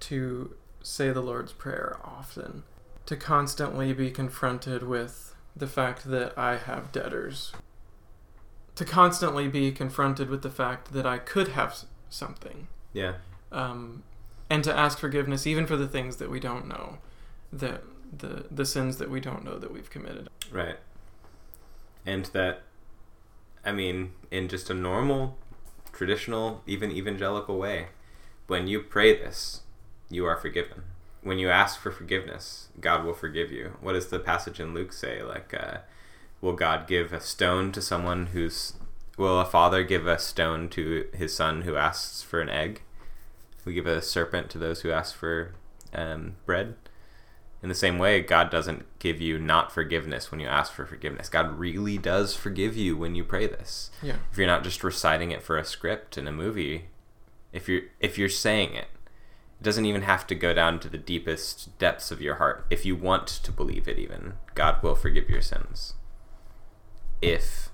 [0.00, 2.62] to say the Lord's Prayer often,
[3.06, 7.52] to constantly be confronted with the fact that I have debtors,
[8.76, 11.76] to constantly be confronted with the fact that I could have
[12.08, 13.14] something Yeah.
[13.52, 14.04] um,
[14.50, 16.98] and to ask forgiveness even for the things that we don't know,
[17.52, 17.84] that
[18.14, 20.28] the the sins that we don't know that we've committed.
[20.50, 20.76] Right.
[22.04, 22.62] And that,
[23.64, 25.38] I mean, in just a normal,
[25.92, 27.88] traditional, even evangelical way,
[28.46, 29.60] when you pray this,
[30.08, 30.82] you are forgiven.
[31.22, 33.76] When you ask for forgiveness, God will forgive you.
[33.80, 35.22] What does the passage in Luke say?
[35.22, 35.78] Like, uh,
[36.40, 38.74] will God give a stone to someone who's.
[39.18, 42.80] Will a father give a stone to his son who asks for an egg?
[43.64, 45.54] We give a serpent to those who ask for
[45.92, 46.74] um, bread.
[47.62, 51.28] In the same way, God doesn't give you not forgiveness when you ask for forgiveness.
[51.28, 53.90] God really does forgive you when you pray this.
[54.02, 54.16] Yeah.
[54.32, 56.86] If you're not just reciting it for a script in a movie,
[57.52, 58.88] if you're if you're saying it,
[59.60, 62.64] it doesn't even have to go down to the deepest depths of your heart.
[62.70, 65.94] If you want to believe it even, God will forgive your sins.
[67.20, 67.68] If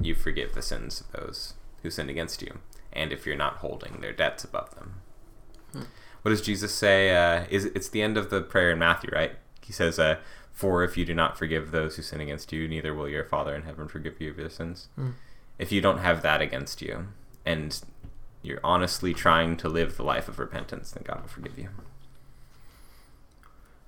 [0.00, 2.58] you forgive the sins of those who sinned against you,
[2.92, 4.94] and if you're not holding their debts above them.
[5.72, 5.82] Hmm.
[6.22, 7.14] What does Jesus say?
[7.14, 9.32] Uh, is it's the end of the prayer in Matthew, right?
[9.62, 10.18] He says, uh,
[10.52, 13.54] "For if you do not forgive those who sin against you, neither will your Father
[13.54, 15.10] in heaven forgive you of your sins." Hmm.
[15.58, 17.08] If you don't have that against you,
[17.44, 17.80] and
[18.42, 21.68] you're honestly trying to live the life of repentance, then God will forgive you.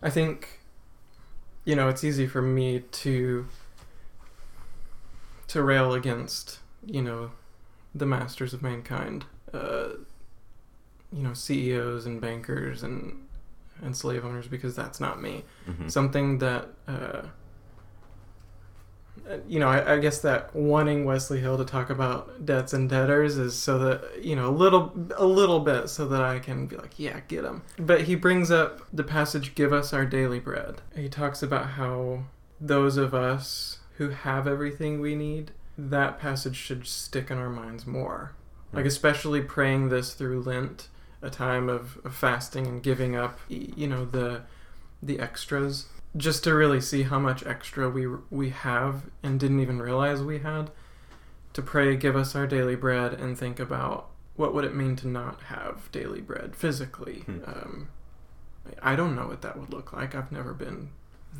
[0.03, 0.61] I think,
[1.65, 3.47] you know, it's easy for me to
[5.49, 7.33] to rail against, you know,
[7.95, 9.88] the masters of mankind, uh,
[11.12, 13.26] you know, CEOs and bankers and
[13.82, 15.43] and slave owners because that's not me.
[15.66, 15.91] Mhm.
[15.91, 17.22] Something that, uh,
[19.28, 22.88] uh, you know, I, I guess that wanting Wesley Hill to talk about debts and
[22.88, 26.66] debtors is so that you know a little a little bit so that I can
[26.66, 27.62] be like, yeah, get him.
[27.78, 32.24] But he brings up the passage, "Give us our daily bread." He talks about how
[32.61, 37.87] those of us who have everything we need, that passage should stick in our minds
[37.87, 38.35] more.
[38.73, 40.89] Like especially praying this through Lent,
[41.23, 44.43] a time of, of fasting and giving up, you know, the
[45.03, 49.81] the extras, just to really see how much extra we we have and didn't even
[49.81, 50.71] realize we had.
[51.55, 55.09] To pray, give us our daily bread, and think about what would it mean to
[55.09, 57.21] not have daily bread physically.
[57.21, 57.39] Hmm.
[57.45, 57.89] Um,
[58.81, 60.14] I don't know what that would look like.
[60.14, 60.91] I've never been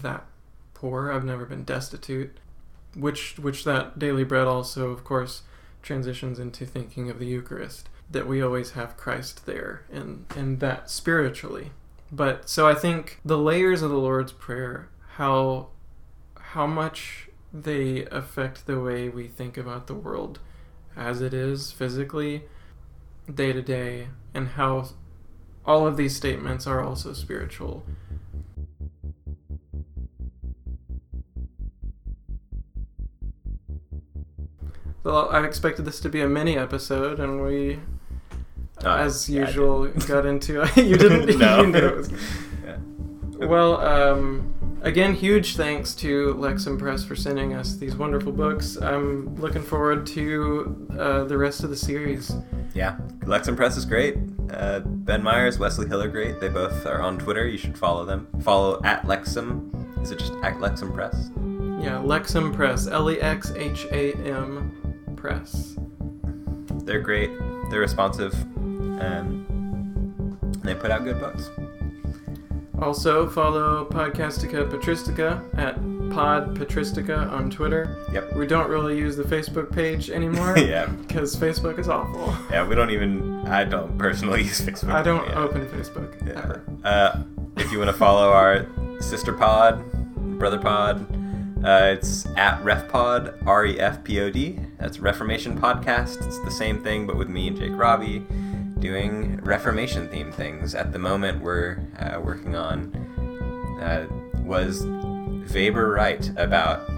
[0.03, 0.26] that
[0.74, 1.12] poor.
[1.12, 2.39] I've never been destitute.
[2.95, 5.43] Which which that daily bread also, of course,
[5.82, 7.88] transitions into thinking of the Eucharist.
[8.11, 11.70] That we always have Christ there, and and that spiritually.
[12.11, 15.68] But so I think the layers of the Lord's Prayer, how
[16.34, 20.41] how much they affect the way we think about the world
[20.97, 22.45] as it is physically,
[23.32, 24.88] day to day, and how
[25.64, 27.84] all of these statements are also spiritual.
[35.05, 37.80] I expected this to be a mini episode, and we,
[38.84, 40.55] Uh, as yeah, usual, got into.
[40.76, 41.38] you didn't.
[41.38, 41.61] No.
[41.62, 42.11] you knew it was
[42.64, 43.46] Yeah.
[43.46, 48.76] well, um, again, huge thanks to Lexham Press for sending us these wonderful books.
[48.76, 52.32] I'm looking forward to uh, the rest of the series.
[52.74, 54.16] Yeah, Lexham Press is great.
[54.53, 56.40] Uh, ben Myers, Wesley Hill are great.
[56.40, 57.46] They both are on Twitter.
[57.46, 58.26] You should follow them.
[58.42, 59.70] Follow at Lexham.
[60.03, 61.30] Is it just at Lexham Press?
[61.82, 64.76] Yeah, Lexham Press, L E X H A M
[65.21, 65.77] Press.
[66.85, 67.31] They're great.
[67.71, 68.33] They're responsive.
[69.01, 69.47] and
[70.62, 71.51] they put out good books.
[72.81, 75.75] Also, follow Podcastica Patristica at
[76.11, 78.05] Pod Patristica on Twitter.
[78.12, 78.33] Yep.
[78.35, 80.87] We don't really use the Facebook page anymore yeah.
[80.87, 82.35] because Facebook is awful.
[82.51, 83.47] Yeah, we don't even.
[83.47, 84.93] I don't personally use Facebook.
[84.93, 85.39] I don't Yeah.
[85.39, 86.39] open Facebook Yeah.
[86.43, 86.64] ever.
[86.83, 87.23] Uh,
[87.59, 88.66] if you want to follow our
[89.01, 89.85] sister pod,
[90.39, 91.07] brother pod,
[91.65, 94.59] uh, it's at RefPod, R E F P O D.
[94.79, 96.27] That's Reformation Podcast.
[96.27, 98.25] It's the same thing, but with me and Jake Robbie
[98.79, 100.75] doing Reformation themed things.
[100.75, 102.95] At the moment, we're uh, working on
[103.81, 104.07] uh,
[104.45, 104.85] was
[105.55, 106.89] Weber right about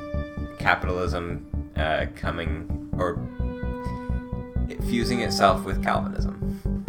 [0.59, 1.47] capitalism
[1.77, 3.19] uh, coming or
[4.89, 6.85] fusing itself with Calvinism?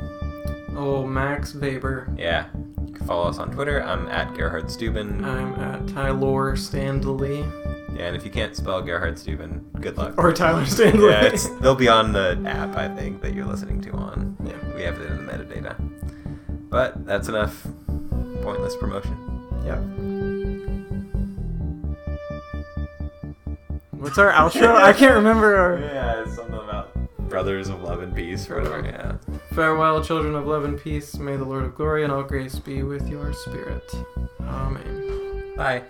[0.76, 2.14] Oh, Max Weber.
[2.18, 2.48] Yeah.
[2.94, 3.82] You can follow us on Twitter.
[3.84, 5.26] I'm at Gerhard Steuben.
[5.26, 7.40] I'm at Tylor Standley.
[7.98, 10.14] yeah, and if you can't spell Gerhard Steuben, good luck.
[10.18, 11.10] Or Tyler Stanley.
[11.10, 14.38] yeah, it's, they'll be on the app, I think, that you're listening to on.
[14.45, 14.76] Yeah.
[14.76, 15.76] We have it in the metadata.
[16.70, 17.65] But that's enough
[18.44, 19.18] pointless promotion.
[19.65, 19.80] Yeah.
[23.91, 24.76] What's our outro?
[24.76, 25.80] I can't remember our.
[25.80, 26.53] Yeah, it's something about
[27.34, 28.47] brothers of love and peace.
[28.47, 29.18] Yeah.
[29.55, 31.15] Farewell, children of love and peace.
[31.15, 33.91] May the Lord of glory and all grace be with your spirit.
[34.39, 35.53] Amen.
[35.57, 35.81] Bye.